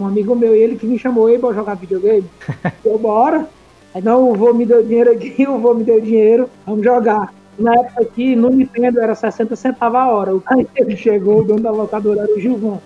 Um 0.00 0.06
amigo 0.06 0.34
meu, 0.34 0.54
ele 0.54 0.76
que 0.76 0.86
me 0.86 0.98
chamou 0.98 1.26
aí 1.26 1.38
pra 1.38 1.52
jogar 1.52 1.74
videogame. 1.74 2.24
Eu, 2.84 2.98
bora. 2.98 3.46
Aí 3.94 4.02
não, 4.02 4.30
o 4.30 4.34
vô 4.34 4.52
me 4.52 4.64
deu 4.66 4.82
dinheiro 4.82 5.12
aqui, 5.12 5.46
o 5.48 5.58
vô 5.58 5.74
me 5.74 5.84
deu 5.84 6.00
dinheiro, 6.00 6.48
vamos 6.66 6.82
jogar. 6.84 7.32
Na 7.58 7.74
época 7.74 8.02
aqui, 8.02 8.36
no 8.36 8.50
Nintendo 8.50 9.00
era 9.00 9.14
60 9.14 9.56
centavos 9.56 9.98
a 9.98 10.08
hora. 10.08 10.32
Aí 10.46 10.66
ele 10.76 10.96
chegou, 10.96 11.40
o 11.40 11.44
dono 11.44 11.60
da 11.60 11.70
locadora 11.70 12.22
era 12.22 12.34
o 12.34 12.40
Gilvan. 12.40 12.78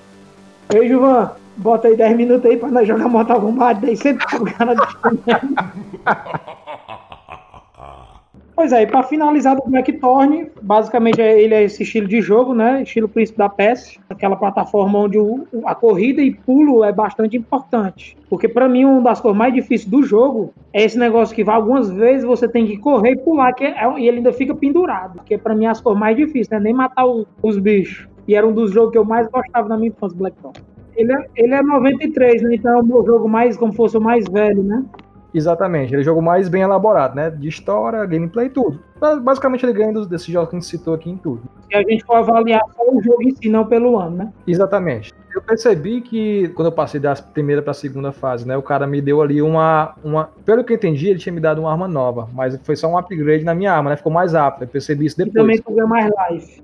Ei, 0.73 0.87
Gilvan, 0.87 1.33
bota 1.57 1.89
aí 1.89 1.97
10 1.97 2.17
minutos 2.17 2.49
aí 2.49 2.57
pra 2.57 2.71
nós 2.71 2.87
jogar 2.87 3.09
Mortal 3.09 3.41
Kombat, 3.41 3.81
10 3.81 3.99
centavos, 3.99 4.53
cara. 4.53 4.75
Pois 8.61 8.73
é, 8.75 8.83
e 8.83 8.87
pra 8.87 9.03
finalizar 9.03 9.57
do 9.57 9.63
Blackthorn, 9.67 10.51
basicamente 10.61 11.19
é- 11.19 11.41
ele 11.41 11.55
é 11.55 11.63
esse 11.63 11.83
estilo 11.83 12.07
de 12.07 12.21
jogo, 12.21 12.53
né? 12.53 12.83
Estilo 12.83 13.09
príncipe 13.09 13.39
da 13.39 13.49
PES, 13.49 13.99
aquela 14.11 14.37
plataforma 14.37 14.99
onde 14.99 15.19
o- 15.19 15.47
a 15.65 15.75
corrida 15.75 16.21
e 16.21 16.31
pulo 16.31 16.85
é 16.85 16.93
bastante 16.93 17.39
importante. 17.39 18.19
Porque 18.29 18.47
pra 18.47 18.69
mim, 18.69 18.85
uma 18.85 19.01
das 19.01 19.19
coisas 19.19 19.39
mais 19.39 19.55
difíceis 19.55 19.87
do 19.91 20.03
jogo 20.03 20.53
é 20.75 20.85
esse 20.85 20.99
negócio 20.99 21.35
que 21.35 21.43
vai 21.43 21.55
algumas 21.55 21.91
vezes 21.91 22.23
você 22.23 22.47
tem 22.47 22.67
que 22.67 22.77
correr 22.77 23.13
e 23.13 23.17
pular, 23.17 23.55
que 23.55 23.65
é- 23.65 23.75
e 23.99 24.07
ele 24.07 24.19
ainda 24.19 24.31
fica 24.35 24.55
pendurado. 24.55 25.15
Porque 25.15 25.39
pra 25.39 25.55
mim, 25.55 25.65
as 25.65 25.81
coisas 25.81 25.99
mais 25.99 26.15
difíceis, 26.15 26.51
né? 26.51 26.61
Nem 26.61 26.75
matar 26.75 27.07
o- 27.07 27.27
os 27.43 27.57
bichos. 27.57 28.07
E 28.29 28.35
era 28.35 28.47
um 28.47 28.53
dos 28.53 28.73
jogos 28.73 28.93
que 28.93 28.99
eu 28.99 29.07
mais 29.07 29.27
gostava 29.31 29.71
na 29.71 29.79
minha 29.79 29.89
infância, 29.89 30.19
Blackthorn. 30.19 30.59
Ele 30.95 31.11
é, 31.11 31.25
ele 31.35 31.55
é 31.55 31.63
93, 31.63 32.43
né? 32.43 32.57
Então 32.57 32.77
é 32.77 32.83
o 32.83 32.85
meu 32.85 33.07
jogo 33.07 33.27
mais, 33.27 33.57
como 33.57 33.73
fosse 33.73 33.97
o 33.97 34.03
mais 34.03 34.27
velho, 34.29 34.63
né? 34.63 34.85
Exatamente, 35.33 35.91
ele 35.93 35.99
é 35.99 36.03
o 36.03 36.05
jogo 36.05 36.21
mais 36.21 36.49
bem 36.49 36.63
elaborado, 36.63 37.15
né? 37.15 37.31
De 37.31 37.49
história, 37.49 38.05
gameplay, 38.05 38.49
tudo. 38.49 38.81
Ba- 38.99 39.17
Basicamente 39.17 39.65
ele 39.65 39.73
ganha 39.73 39.93
desses 40.07 40.27
jogos 40.27 40.51
que 40.51 40.57
a 40.57 40.59
gente 40.59 40.69
citou 40.69 40.95
aqui 40.95 41.09
em 41.11 41.17
tudo. 41.17 41.43
Se 41.71 41.77
a 41.77 41.83
gente 41.83 42.05
for 42.05 42.17
avaliar 42.17 42.61
só 42.77 42.83
o 42.93 43.03
jogo 43.03 43.23
em 43.23 43.35
si, 43.35 43.49
não 43.49 43.65
pelo 43.65 43.99
ano, 43.99 44.17
né? 44.17 44.33
Exatamente. 44.47 45.13
Eu 45.35 45.41
percebi 45.41 46.01
que 46.01 46.49
quando 46.57 46.67
eu 46.67 46.73
passei 46.73 46.99
da 46.99 47.15
primeira 47.15 47.63
para 47.63 47.71
a 47.71 47.75
segunda 47.75 48.11
fase, 48.11 48.47
né, 48.47 48.57
o 48.57 48.63
cara 48.63 48.85
me 48.87 49.01
deu 49.01 49.23
ali 49.23 49.41
uma, 49.41 49.95
uma, 50.03 50.29
pelo 50.45 50.65
que 50.65 50.73
eu 50.73 50.77
entendi, 50.77 51.09
ele 51.09 51.21
tinha 51.21 51.33
me 51.33 51.41
dado 51.41 51.61
uma 51.61 51.71
arma 51.71 51.87
nova, 51.87 52.29
mas 52.35 52.59
foi 52.65 52.75
só 52.75 52.89
um 52.89 52.99
upgrade 52.99 53.45
na 53.45 53.55
minha 53.55 53.73
arma, 53.73 53.91
né? 53.91 53.97
Ficou 53.97 54.11
mais 54.13 54.33
rápido. 54.33 54.63
Eu 54.65 54.69
percebi 54.69 55.07
isso 55.07 55.21
E 55.23 55.25
depois. 55.25 55.41
também 55.43 55.59
tu 55.63 55.73
ganha 55.73 55.87
mais 55.87 56.11
life. 56.33 56.61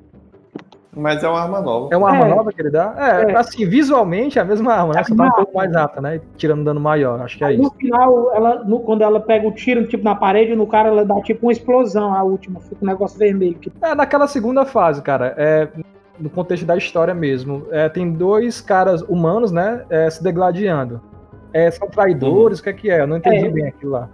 Mas 0.99 1.23
é 1.23 1.29
uma 1.29 1.41
arma 1.43 1.61
nova. 1.61 1.89
É 1.93 1.97
uma 1.97 2.09
arma 2.11 2.27
É. 2.27 2.35
nova 2.35 2.51
que 2.53 2.61
ele 2.63 2.71
dá? 2.71 2.95
É, 2.97 3.33
É. 3.33 3.37
assim, 3.37 3.67
visualmente 3.69 4.39
é 4.39 4.43
a 4.43 4.45
mesma 4.47 4.73
arma, 4.73 4.95
né? 4.95 5.01
É 5.01 5.05
Só 5.05 5.15
tá 5.15 5.25
um 5.27 5.31
pouco 5.31 5.55
mais 5.57 5.71
rápida, 5.75 6.01
né? 6.01 6.21
Tirando 6.39 6.65
dano 6.65 6.81
maior, 6.81 7.21
acho 7.21 7.37
que 7.37 7.45
é 7.45 7.49
Aí, 7.49 7.57
no 7.59 7.65
isso. 7.65 7.75
final, 7.77 8.33
ela, 8.35 8.65
no- 8.65 8.81
quando 8.81 9.03
ela 9.03 9.21
pega 9.21 9.47
o 9.47 9.53
tiro 9.53 9.87
tipo, 9.87 10.03
na 10.03 10.15
parede, 10.15 10.57
no 10.57 10.67
cara, 10.67 10.89
ela 10.89 11.05
dá 11.05 11.21
tipo 11.21 11.45
uma 11.47 11.53
explosão, 11.53 12.15
a 12.15 12.23
última, 12.23 12.61
fica 12.61 12.79
um 12.83 12.87
negócio 12.87 13.19
vermelho. 13.19 13.57
Que... 13.57 13.71
É, 13.83 13.95
naquela 13.95 14.27
segunda 14.27 14.65
fase, 14.65 15.03
cara, 15.03 15.35
é, 15.37 15.69
no 16.19 16.31
contexto 16.31 16.65
da 16.65 16.77
história 16.79 17.13
mesmo, 17.15 17.67
é, 17.71 17.91
tem 17.91 18.11
dois 18.11 18.63
caras 18.63 19.03
humanos, 19.03 19.53
né, 19.53 19.85
é, 19.91 20.09
se 20.09 20.25
degladiando. 20.25 20.99
É, 21.53 21.71
são 21.71 21.89
traidores, 21.89 22.59
o 22.59 22.63
que 22.63 22.69
é 22.71 22.73
que 22.73 22.91
é? 22.91 23.03
Eu 23.03 23.07
não 23.07 23.19
entendi 23.19 23.45
É. 23.47 23.51
bem 23.51 23.67
aquilo 23.67 23.93
lá. 23.93 24.09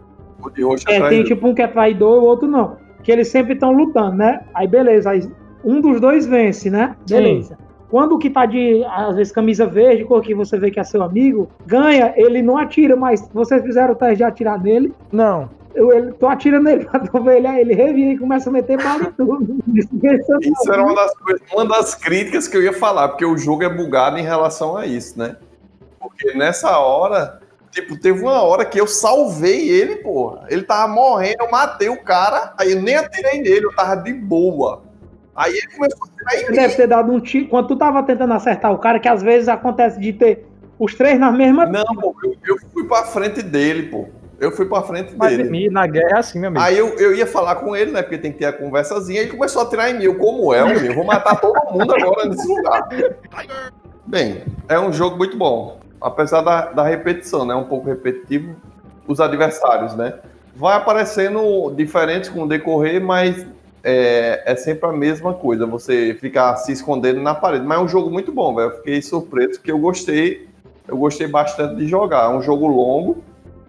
É, 0.88 1.08
tem 1.08 1.22
tipo 1.22 1.46
um 1.46 1.54
que 1.54 1.62
é 1.62 1.68
traidor, 1.68 2.22
o 2.22 2.26
outro 2.26 2.48
não. 2.48 2.76
Que 3.04 3.12
eles 3.12 3.28
sempre 3.28 3.54
estão 3.54 3.70
lutando, 3.72 4.16
né? 4.16 4.40
Aí 4.52 4.66
beleza, 4.66 5.10
aí 5.10 5.20
um 5.64 5.80
dos 5.80 6.00
dois 6.00 6.26
vence, 6.26 6.70
né? 6.70 6.96
Sim. 7.06 7.14
Beleza. 7.16 7.58
Quando 7.90 8.14
o 8.14 8.18
que 8.18 8.30
tá 8.30 8.46
de, 8.46 8.82
às 8.86 9.14
vezes, 9.16 9.32
camisa 9.32 9.66
verde, 9.66 10.04
cor 10.04 10.22
que 10.22 10.34
você 10.34 10.58
vê 10.58 10.70
que 10.70 10.80
é 10.80 10.84
seu 10.84 11.02
amigo, 11.02 11.50
ganha, 11.66 12.14
ele 12.16 12.40
não 12.40 12.56
atira, 12.56 12.96
mas 12.96 13.28
vocês 13.34 13.62
fizeram 13.62 13.92
o 13.92 13.94
teste 13.94 14.16
de 14.16 14.24
atirar 14.24 14.58
nele, 14.58 14.94
Não, 15.12 15.50
eu, 15.74 15.92
ele, 15.92 16.12
tô 16.12 16.26
atirando 16.26 16.64
nele 16.64 16.84
pra 16.86 17.00
tu 17.00 17.22
ver 17.22 17.36
ele, 17.36 17.46
aí 17.46 17.60
ele 17.60 17.74
revira 17.74 18.12
e 18.12 18.18
começa 18.18 18.48
a 18.48 18.52
meter 18.52 18.82
bala 18.82 19.04
em 19.04 19.12
tudo. 19.12 19.58
Isso 20.40 20.72
era 20.72 20.82
uma 20.82 20.94
das, 20.94 21.14
coisas- 21.18 21.42
uma 21.52 21.66
das 21.66 21.94
críticas 21.94 22.48
que 22.48 22.56
eu 22.56 22.62
ia 22.62 22.72
falar, 22.72 23.08
porque 23.08 23.24
o 23.24 23.36
jogo 23.36 23.62
é 23.62 23.68
bugado 23.68 24.18
em 24.18 24.22
relação 24.22 24.76
a 24.76 24.86
isso, 24.86 25.18
né? 25.18 25.36
Porque 26.00 26.32
nessa 26.34 26.78
hora, 26.78 27.40
tipo, 27.70 27.98
teve 27.98 28.22
uma 28.22 28.42
hora 28.42 28.64
que 28.64 28.80
eu 28.80 28.86
salvei 28.86 29.68
ele, 29.68 29.96
porra. 29.96 30.46
Ele 30.48 30.62
tava 30.62 30.92
morrendo, 30.92 31.36
eu 31.40 31.50
matei 31.50 31.88
o 31.88 32.02
cara, 32.02 32.54
aí 32.58 32.72
eu 32.72 32.82
nem 32.82 32.96
atirei 32.96 33.40
nele, 33.40 33.66
eu 33.66 33.74
tava 33.74 33.96
de 33.96 34.12
boa. 34.12 34.81
Aí 35.34 35.52
ele 35.52 35.66
começou 35.74 35.98
a 36.02 36.06
atirar 36.06 36.42
em 36.42 36.50
mim. 36.50 36.56
deve 36.56 36.74
ter 36.74 36.86
dado 36.86 37.12
um 37.12 37.20
tiro. 37.20 37.48
Quando 37.48 37.68
tu 37.68 37.76
tava 37.76 38.02
tentando 38.02 38.32
acertar 38.34 38.72
o 38.72 38.78
cara, 38.78 38.98
que 38.98 39.08
às 39.08 39.22
vezes 39.22 39.48
acontece 39.48 39.98
de 39.98 40.12
ter 40.12 40.46
os 40.78 40.94
três 40.94 41.18
na 41.18 41.30
mesma. 41.30 41.66
Não, 41.66 41.84
pô, 41.84 42.14
eu, 42.24 42.36
eu 42.46 42.56
fui 42.72 42.86
pra 42.86 43.04
frente 43.04 43.42
dele, 43.42 43.84
pô. 43.84 44.08
Eu 44.42 44.50
fui 44.50 44.66
pra 44.66 44.82
frente 44.82 45.14
mas 45.16 45.36
dele. 45.36 45.66
e 45.66 45.70
na 45.70 45.86
guerra 45.86 46.16
é 46.16 46.18
assim, 46.18 46.40
meu 46.40 46.48
amigo. 46.48 46.64
Aí 46.64 46.76
eu, 46.76 46.98
eu 46.98 47.14
ia 47.14 47.26
falar 47.26 47.54
com 47.56 47.76
ele, 47.76 47.92
né? 47.92 48.02
Porque 48.02 48.18
tem 48.18 48.32
que 48.32 48.38
ter 48.40 48.46
a 48.46 48.52
conversazinha. 48.52 49.20
Ele 49.20 49.30
começou 49.30 49.62
a 49.62 49.64
atirar 49.64 49.88
em 49.88 49.98
mim. 49.98 50.04
Eu, 50.04 50.16
como 50.16 50.52
é, 50.52 50.64
homem? 50.64 50.84
Eu 50.84 50.94
vou 50.96 51.04
matar 51.04 51.40
todo 51.40 51.56
mundo 51.70 51.94
agora 51.94 52.28
nesse 52.28 52.48
lugar. 52.48 52.88
Bem, 54.04 54.42
é 54.68 54.80
um 54.80 54.92
jogo 54.92 55.16
muito 55.16 55.36
bom. 55.36 55.78
Apesar 56.00 56.40
da, 56.40 56.72
da 56.72 56.82
repetição, 56.82 57.46
né? 57.46 57.54
Um 57.54 57.66
pouco 57.66 57.86
repetitivo. 57.86 58.56
Os 59.06 59.20
adversários, 59.20 59.94
né? 59.94 60.14
Vai 60.56 60.76
aparecendo 60.76 61.70
diferentes 61.76 62.28
com 62.28 62.42
o 62.42 62.48
decorrer, 62.48 63.00
mas 63.00 63.46
é, 63.84 64.42
é 64.46 64.56
sempre 64.56 64.88
a 64.88 64.92
mesma 64.92 65.34
coisa. 65.34 65.66
Você 65.66 66.14
ficar 66.20 66.56
se 66.56 66.72
escondendo 66.72 67.20
na 67.20 67.34
parede. 67.34 67.64
Mas 67.66 67.78
é 67.78 67.82
um 67.82 67.88
jogo 67.88 68.10
muito 68.10 68.32
bom, 68.32 68.54
velho. 68.54 68.70
Eu 68.70 68.76
fiquei 68.76 69.02
surpreso 69.02 69.52
porque 69.58 69.72
eu 69.72 69.78
gostei. 69.78 70.48
Eu 70.86 70.96
gostei 70.96 71.26
bastante 71.26 71.76
de 71.76 71.86
jogar. 71.86 72.24
É 72.30 72.36
um 72.36 72.42
jogo 72.42 72.66
longo. 72.66 73.22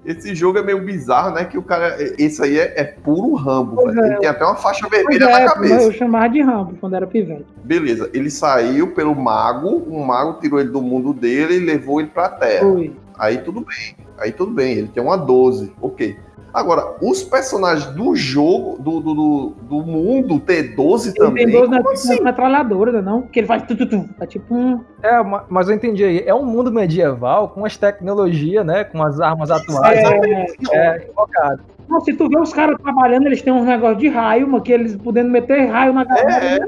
Esse 0.05 0.35
jogo 0.35 0.57
é 0.59 0.61
meio 0.61 0.83
bizarro, 0.83 1.33
né? 1.33 1.45
Que 1.45 1.57
o 1.57 1.63
cara. 1.63 1.95
Esse 2.19 2.43
aí 2.43 2.59
é, 2.59 2.73
é 2.75 2.83
puro 2.83 3.33
Rambo, 3.35 3.75
Pois 3.77 3.95
velho. 3.95 4.05
é. 4.05 4.09
Ele 4.09 4.17
tem 4.19 4.29
até 4.29 4.43
uma 4.43 4.55
faixa 4.55 4.85
Pois 4.89 5.01
vermelha 5.01 5.25
na 5.29 5.41
é, 5.41 5.45
cabeça. 5.45 5.81
eu 5.83 5.91
chamava 5.93 6.27
de 6.27 6.41
Rambo 6.41 6.75
quando 6.81 6.95
era 6.95 7.07
pivete. 7.07 7.45
Beleza, 7.63 8.09
ele 8.13 8.29
saiu 8.29 8.87
pelo 8.93 9.15
mago, 9.15 9.69
o 9.69 10.05
mago 10.05 10.39
tirou 10.41 10.59
ele 10.59 10.69
do 10.69 10.81
mundo 10.81 11.13
dele 11.13 11.55
e 11.55 11.59
levou 11.59 12.01
ele 12.01 12.09
pra 12.09 12.27
terra. 12.27 12.69
Foi. 12.69 12.93
Aí 13.17 13.37
tudo 13.37 13.61
bem, 13.61 13.95
aí 14.17 14.31
tudo 14.33 14.51
bem, 14.51 14.73
ele 14.79 14.87
tem 14.89 15.01
uma 15.01 15.15
12, 15.15 15.71
ok. 15.81 16.17
Agora, 16.53 16.95
os 17.01 17.23
personagens 17.23 17.87
do 17.95 18.15
jogo, 18.15 18.77
do, 18.79 18.99
do, 18.99 19.13
do, 19.15 19.53
do 19.63 19.75
mundo 19.81 20.39
ter 20.39 20.75
12 20.75 21.09
Ele 21.09 21.17
também, 21.17 21.45
tem 21.47 21.55
12 21.55 21.71
na, 21.71 21.79
assim? 21.91 22.15
na 22.19 22.23
metralhadora, 22.25 22.91
né, 22.91 23.01
não? 23.01 23.23
Que 23.23 23.39
ele 23.39 23.47
faz 23.47 23.63
tu, 23.63 23.75
tu, 23.75 23.87
tu. 23.87 24.07
Tá 24.19 24.27
tipo 24.27 24.53
um. 24.53 24.79
É, 25.01 25.23
ma- 25.23 25.45
mas 25.49 25.67
eu 25.67 25.75
entendi 25.75 26.03
aí. 26.03 26.23
É 26.27 26.33
um 26.35 26.45
mundo 26.45 26.71
medieval 26.71 27.49
com 27.49 27.65
as 27.65 27.75
tecnologias, 27.75 28.63
né? 28.65 28.83
Com 28.83 29.01
as 29.01 29.19
armas 29.19 29.49
atuais. 29.49 29.97
É, 29.99 30.45
É, 30.71 31.07
invocado. 31.09 31.61
não, 31.89 31.99
se 32.01 32.13
tu 32.13 32.29
vê 32.29 32.37
os 32.37 32.53
caras 32.53 32.77
trabalhando, 32.81 33.25
eles 33.25 33.41
têm 33.41 33.51
uns 33.51 33.65
negócios 33.65 33.97
de 33.99 34.07
raio, 34.09 34.47
mas 34.47 34.61
que 34.61 34.71
eles 34.71 34.95
podendo 34.95 35.29
meter 35.31 35.65
raio 35.65 35.91
na 35.91 36.03
galera. 36.03 36.45
É. 36.45 36.59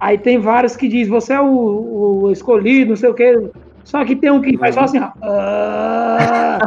Aí 0.00 0.18
tem 0.18 0.38
vários 0.38 0.76
que 0.76 0.88
diz 0.88 1.06
você 1.08 1.32
é 1.32 1.40
o, 1.40 2.24
o 2.24 2.32
escolhido, 2.32 2.90
não 2.90 2.96
sei 2.96 3.08
o 3.08 3.14
quê. 3.14 3.50
Só 3.86 4.04
que 4.04 4.16
tem 4.16 4.32
um 4.32 4.42
que 4.42 4.58
faz 4.58 4.74
só 4.74 4.80
assim, 4.82 4.98
ó. 4.98 5.12
Ah, 5.22 6.58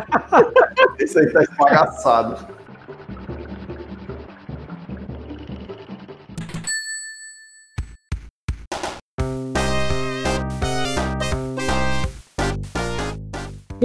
Esse 0.98 1.20
aí 1.20 1.32
tá 1.32 1.44
esbagaçado. 1.44 2.38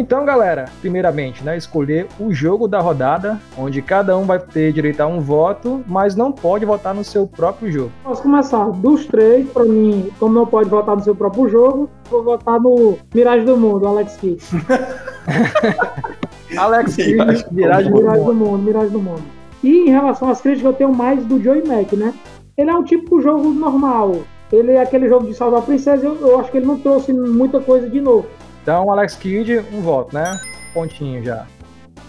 Então, 0.05 0.23
galera, 0.23 0.67
primeiramente, 0.83 1.43
né, 1.43 1.57
escolher 1.57 2.07
o 2.21 2.31
jogo 2.31 2.69
da 2.69 2.79
rodada, 2.79 3.41
onde 3.57 3.81
cada 3.81 4.15
um 4.19 4.25
vai 4.25 4.39
ter 4.39 4.71
direito 4.71 5.01
a 5.01 5.07
um 5.07 5.19
voto, 5.19 5.83
mas 5.87 6.15
não 6.15 6.31
pode 6.31 6.67
votar 6.67 6.95
no 6.95 7.03
seu 7.03 7.27
próprio 7.27 7.73
jogo. 7.73 7.91
Posso 8.03 8.21
começar. 8.21 8.71
Dos 8.73 9.07
três, 9.07 9.49
pra 9.49 9.65
mim, 9.65 10.11
como 10.21 10.35
não 10.35 10.45
pode 10.45 10.69
votar 10.69 10.95
no 10.95 11.03
seu 11.03 11.17
próprio 11.17 11.49
jogo, 11.49 11.89
vou 12.11 12.23
votar 12.23 12.61
no 12.61 12.99
Mirage 13.15 13.47
do 13.47 13.57
Mundo, 13.57 13.89
Alex 13.89 14.19
Kidd. 14.19 14.45
Alex 16.55 16.97
Kidd, 16.97 17.15
Miragem 17.15 17.47
do 17.47 17.55
Miragem 17.55 17.91
do 17.91 17.97
Mirage 17.97 18.21
Mundo. 18.21 18.27
do 18.27 18.35
Mundo, 18.35 18.63
Mirage 18.63 18.91
do 18.91 19.01
Mundo. 19.01 19.23
E 19.63 19.89
em 19.89 19.89
relação 19.89 20.29
às 20.29 20.43
críticas, 20.43 20.71
eu 20.71 20.77
tenho 20.77 20.95
mais 20.95 21.25
do 21.25 21.43
Joey 21.43 21.67
Mac, 21.67 21.91
né? 21.95 22.13
Ele 22.59 22.69
é 22.69 22.75
um 22.75 22.85
tipo 22.85 23.17
de 23.17 23.25
jogo 23.25 23.49
normal. 23.55 24.17
Ele 24.53 24.73
é 24.73 24.83
aquele 24.83 25.09
jogo 25.09 25.27
de 25.27 25.33
salvar 25.33 25.61
a 25.61 25.63
princesa, 25.63 26.05
eu, 26.05 26.15
eu 26.21 26.39
acho 26.39 26.51
que 26.51 26.59
ele 26.59 26.67
não 26.67 26.79
trouxe 26.79 27.11
muita 27.11 27.59
coisa 27.59 27.89
de 27.89 28.03
novo. 28.03 28.27
Então, 28.65 28.91
Alex 28.91 29.15
Kidd, 29.17 29.63
um 29.75 29.83
voto, 29.83 30.15
né? 30.15 30.41
Pontinho 30.73 31.23
já. 31.23 31.45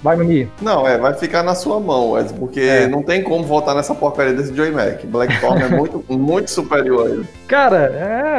Vai, 0.02 0.16
Mimi. 0.16 0.50
Não, 0.62 0.88
é, 0.88 0.98
vai 0.98 1.14
ficar 1.16 1.44
na 1.44 1.54
sua 1.54 1.80
mão, 1.82 2.12
Wes, 2.12 2.32
porque 2.32 2.62
É. 2.62 2.88
não 2.88 3.04
tem 3.04 3.22
como 3.24 3.44
votar 3.44 3.76
nessa 3.76 3.94
porcaria 3.94 4.34
desse 4.34 4.56
Joy 4.56 4.72
Mac. 4.72 5.04
Blackthorn 5.04 5.64
é 5.64 5.68
muito, 5.68 6.02
muito 6.08 6.50
superior 6.50 7.08
a 7.08 7.10
ele. 7.10 7.28
Cara, 7.48 7.78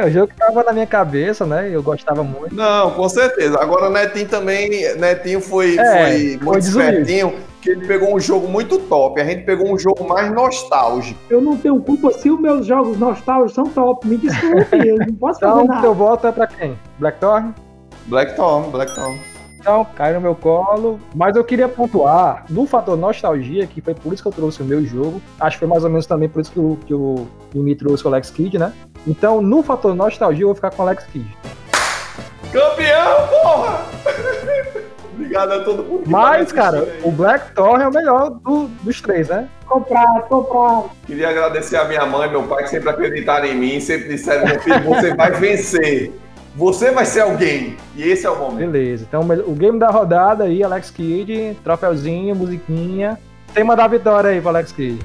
é 0.02 0.06
o 0.06 0.10
jogo 0.10 0.28
que 0.28 0.36
tava 0.38 0.62
na 0.62 0.72
minha 0.72 0.86
cabeça, 0.86 1.44
né? 1.44 1.68
Eu 1.70 1.82
gostava 1.82 2.22
muito. 2.22 2.54
Não, 2.54 2.92
com 2.92 3.06
certeza. 3.08 3.58
Agora, 3.60 3.90
Netinho 3.90 4.28
também, 4.28 4.70
Netinho 4.96 5.40
foi, 5.42 5.76
É, 5.76 5.84
foi 5.84 6.38
foi 6.38 6.46
muito 6.46 6.54
desumilde. 6.60 6.96
espertinho, 7.00 7.34
que 7.60 7.70
ele 7.70 7.86
pegou 7.86 8.14
um 8.14 8.20
jogo 8.20 8.46
muito 8.48 8.78
top. 8.78 9.20
A 9.20 9.24
gente 9.24 9.42
pegou 9.44 9.70
um 9.72 9.78
jogo 9.78 10.06
mais 10.08 10.32
nostálgico. 10.32 11.18
Eu 11.28 11.40
não 11.40 11.56
tenho 11.56 11.80
culpa 11.80 12.12
se 12.12 12.30
os 12.30 12.40
meus 12.40 12.64
jogos 12.64 12.96
nostálgicos 12.96 13.54
são 13.54 13.64
top. 13.64 14.06
Me 14.06 14.16
desculpe, 14.18 14.86
eu 14.86 14.98
não 14.98 15.14
posso 15.14 15.40
fazer 15.40 15.52
Então, 15.52 15.66
nada. 15.66 15.80
teu 15.82 15.94
voto 15.94 16.26
é 16.28 16.32
pra 16.32 16.46
quem? 16.46 16.78
Blackthorn? 17.00 17.52
Blackthorn, 18.06 18.70
Blackthorn. 18.70 19.20
então 19.58 19.84
cai 19.96 20.12
no 20.14 20.20
meu 20.20 20.34
colo. 20.34 21.00
Mas 21.14 21.36
eu 21.36 21.44
queria 21.44 21.68
pontuar 21.68 22.44
no 22.48 22.66
fator 22.66 22.96
nostalgia, 22.96 23.66
que 23.66 23.80
foi 23.80 23.94
por 23.94 24.12
isso 24.12 24.22
que 24.22 24.28
eu 24.28 24.32
trouxe 24.32 24.62
o 24.62 24.64
meu 24.64 24.84
jogo. 24.84 25.20
Acho 25.40 25.56
que 25.56 25.60
foi 25.60 25.68
mais 25.68 25.84
ou 25.84 25.90
menos 25.90 26.06
também 26.06 26.28
por 26.28 26.40
isso 26.40 26.52
que 26.52 26.60
o, 26.60 26.78
que 26.86 26.94
o, 26.94 27.26
me 27.54 27.74
trouxe 27.74 28.04
o 28.04 28.08
Alex 28.08 28.30
Kidd, 28.30 28.58
né? 28.58 28.72
Então, 29.06 29.40
no 29.40 29.62
fator 29.62 29.94
nostalgia, 29.94 30.44
eu 30.44 30.48
vou 30.48 30.54
ficar 30.54 30.70
com 30.70 30.82
o 30.82 30.86
Alex 30.86 31.04
Kidd. 31.06 31.26
Campeão, 32.52 33.28
porra! 33.28 33.86
Obrigado 35.16 35.52
a 35.52 35.64
todo 35.64 35.82
mundo. 35.82 36.02
Mas, 36.06 36.52
cara, 36.52 36.86
o 37.02 37.10
Black 37.10 37.54
Thor 37.54 37.80
é 37.80 37.88
o 37.88 37.92
melhor 37.92 38.30
do, 38.30 38.68
dos 38.82 39.00
três, 39.00 39.28
né? 39.28 39.48
Comprar, 39.66 40.22
comprar. 40.28 40.90
Queria 41.06 41.30
agradecer 41.30 41.76
a 41.76 41.86
minha 41.86 42.04
mãe 42.04 42.28
e 42.28 42.30
meu 42.30 42.42
pai 42.42 42.64
que 42.64 42.70
sempre 42.70 42.90
acreditaram 42.90 43.46
em 43.46 43.54
mim, 43.54 43.80
sempre 43.80 44.08
disseram, 44.08 44.46
meu 44.46 44.60
filho, 44.60 44.82
você 44.84 45.14
vai 45.14 45.32
vencer. 45.32 46.12
Você 46.56 46.90
vai 46.90 47.04
ser 47.04 47.20
alguém. 47.20 47.76
E 47.94 48.02
esse 48.02 48.24
é 48.24 48.30
o 48.30 48.38
momento. 48.38 48.70
Beleza. 48.70 49.04
Então, 49.06 49.20
o 49.46 49.52
game 49.52 49.78
da 49.78 49.90
rodada 49.90 50.44
aí, 50.44 50.64
Alex 50.64 50.90
Kidd, 50.90 51.54
troféuzinho, 51.62 52.34
musiquinha. 52.34 53.18
Tema 53.52 53.76
da 53.76 53.86
vitória 53.86 54.30
aí 54.30 54.40
pro 54.40 54.48
Alex 54.48 54.72
Kidd. 54.72 55.04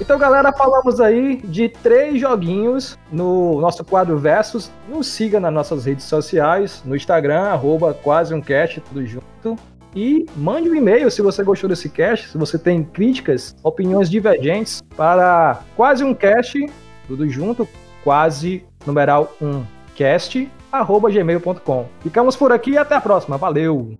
Então, 0.00 0.16
galera, 0.16 0.52
falamos 0.52 1.00
aí 1.00 1.38
de 1.38 1.68
três 1.68 2.20
joguinhos 2.20 2.96
no 3.10 3.60
nosso 3.60 3.84
quadro 3.84 4.16
Versus. 4.16 4.70
Nos 4.88 5.08
siga 5.08 5.40
nas 5.40 5.52
nossas 5.52 5.86
redes 5.86 6.04
sociais, 6.04 6.84
no 6.84 6.94
Instagram, 6.94 7.40
arroba 7.40 7.92
quase 7.92 8.32
um 8.32 8.40
cast, 8.40 8.80
tudo 8.82 9.04
junto. 9.04 9.56
E 9.96 10.26
mande 10.36 10.68
um 10.68 10.74
e-mail 10.74 11.10
se 11.10 11.22
você 11.22 11.42
gostou 11.42 11.70
desse 11.70 11.88
cast, 11.88 12.28
se 12.28 12.36
você 12.36 12.58
tem 12.58 12.84
críticas, 12.84 13.56
opiniões 13.64 14.10
divergentes 14.10 14.82
para 14.94 15.62
quase 15.74 16.04
um 16.04 16.12
cast, 16.12 16.54
tudo 17.08 17.26
junto, 17.30 17.66
quase 18.04 18.62
numeral 18.86 19.34
um 19.40 19.64
cast, 19.94 20.52
arroba 20.70 21.10
gmail.com. 21.10 21.88
Ficamos 22.00 22.36
por 22.36 22.52
aqui 22.52 22.72
e 22.72 22.78
até 22.78 22.94
a 22.94 23.00
próxima. 23.00 23.38
Valeu! 23.38 23.96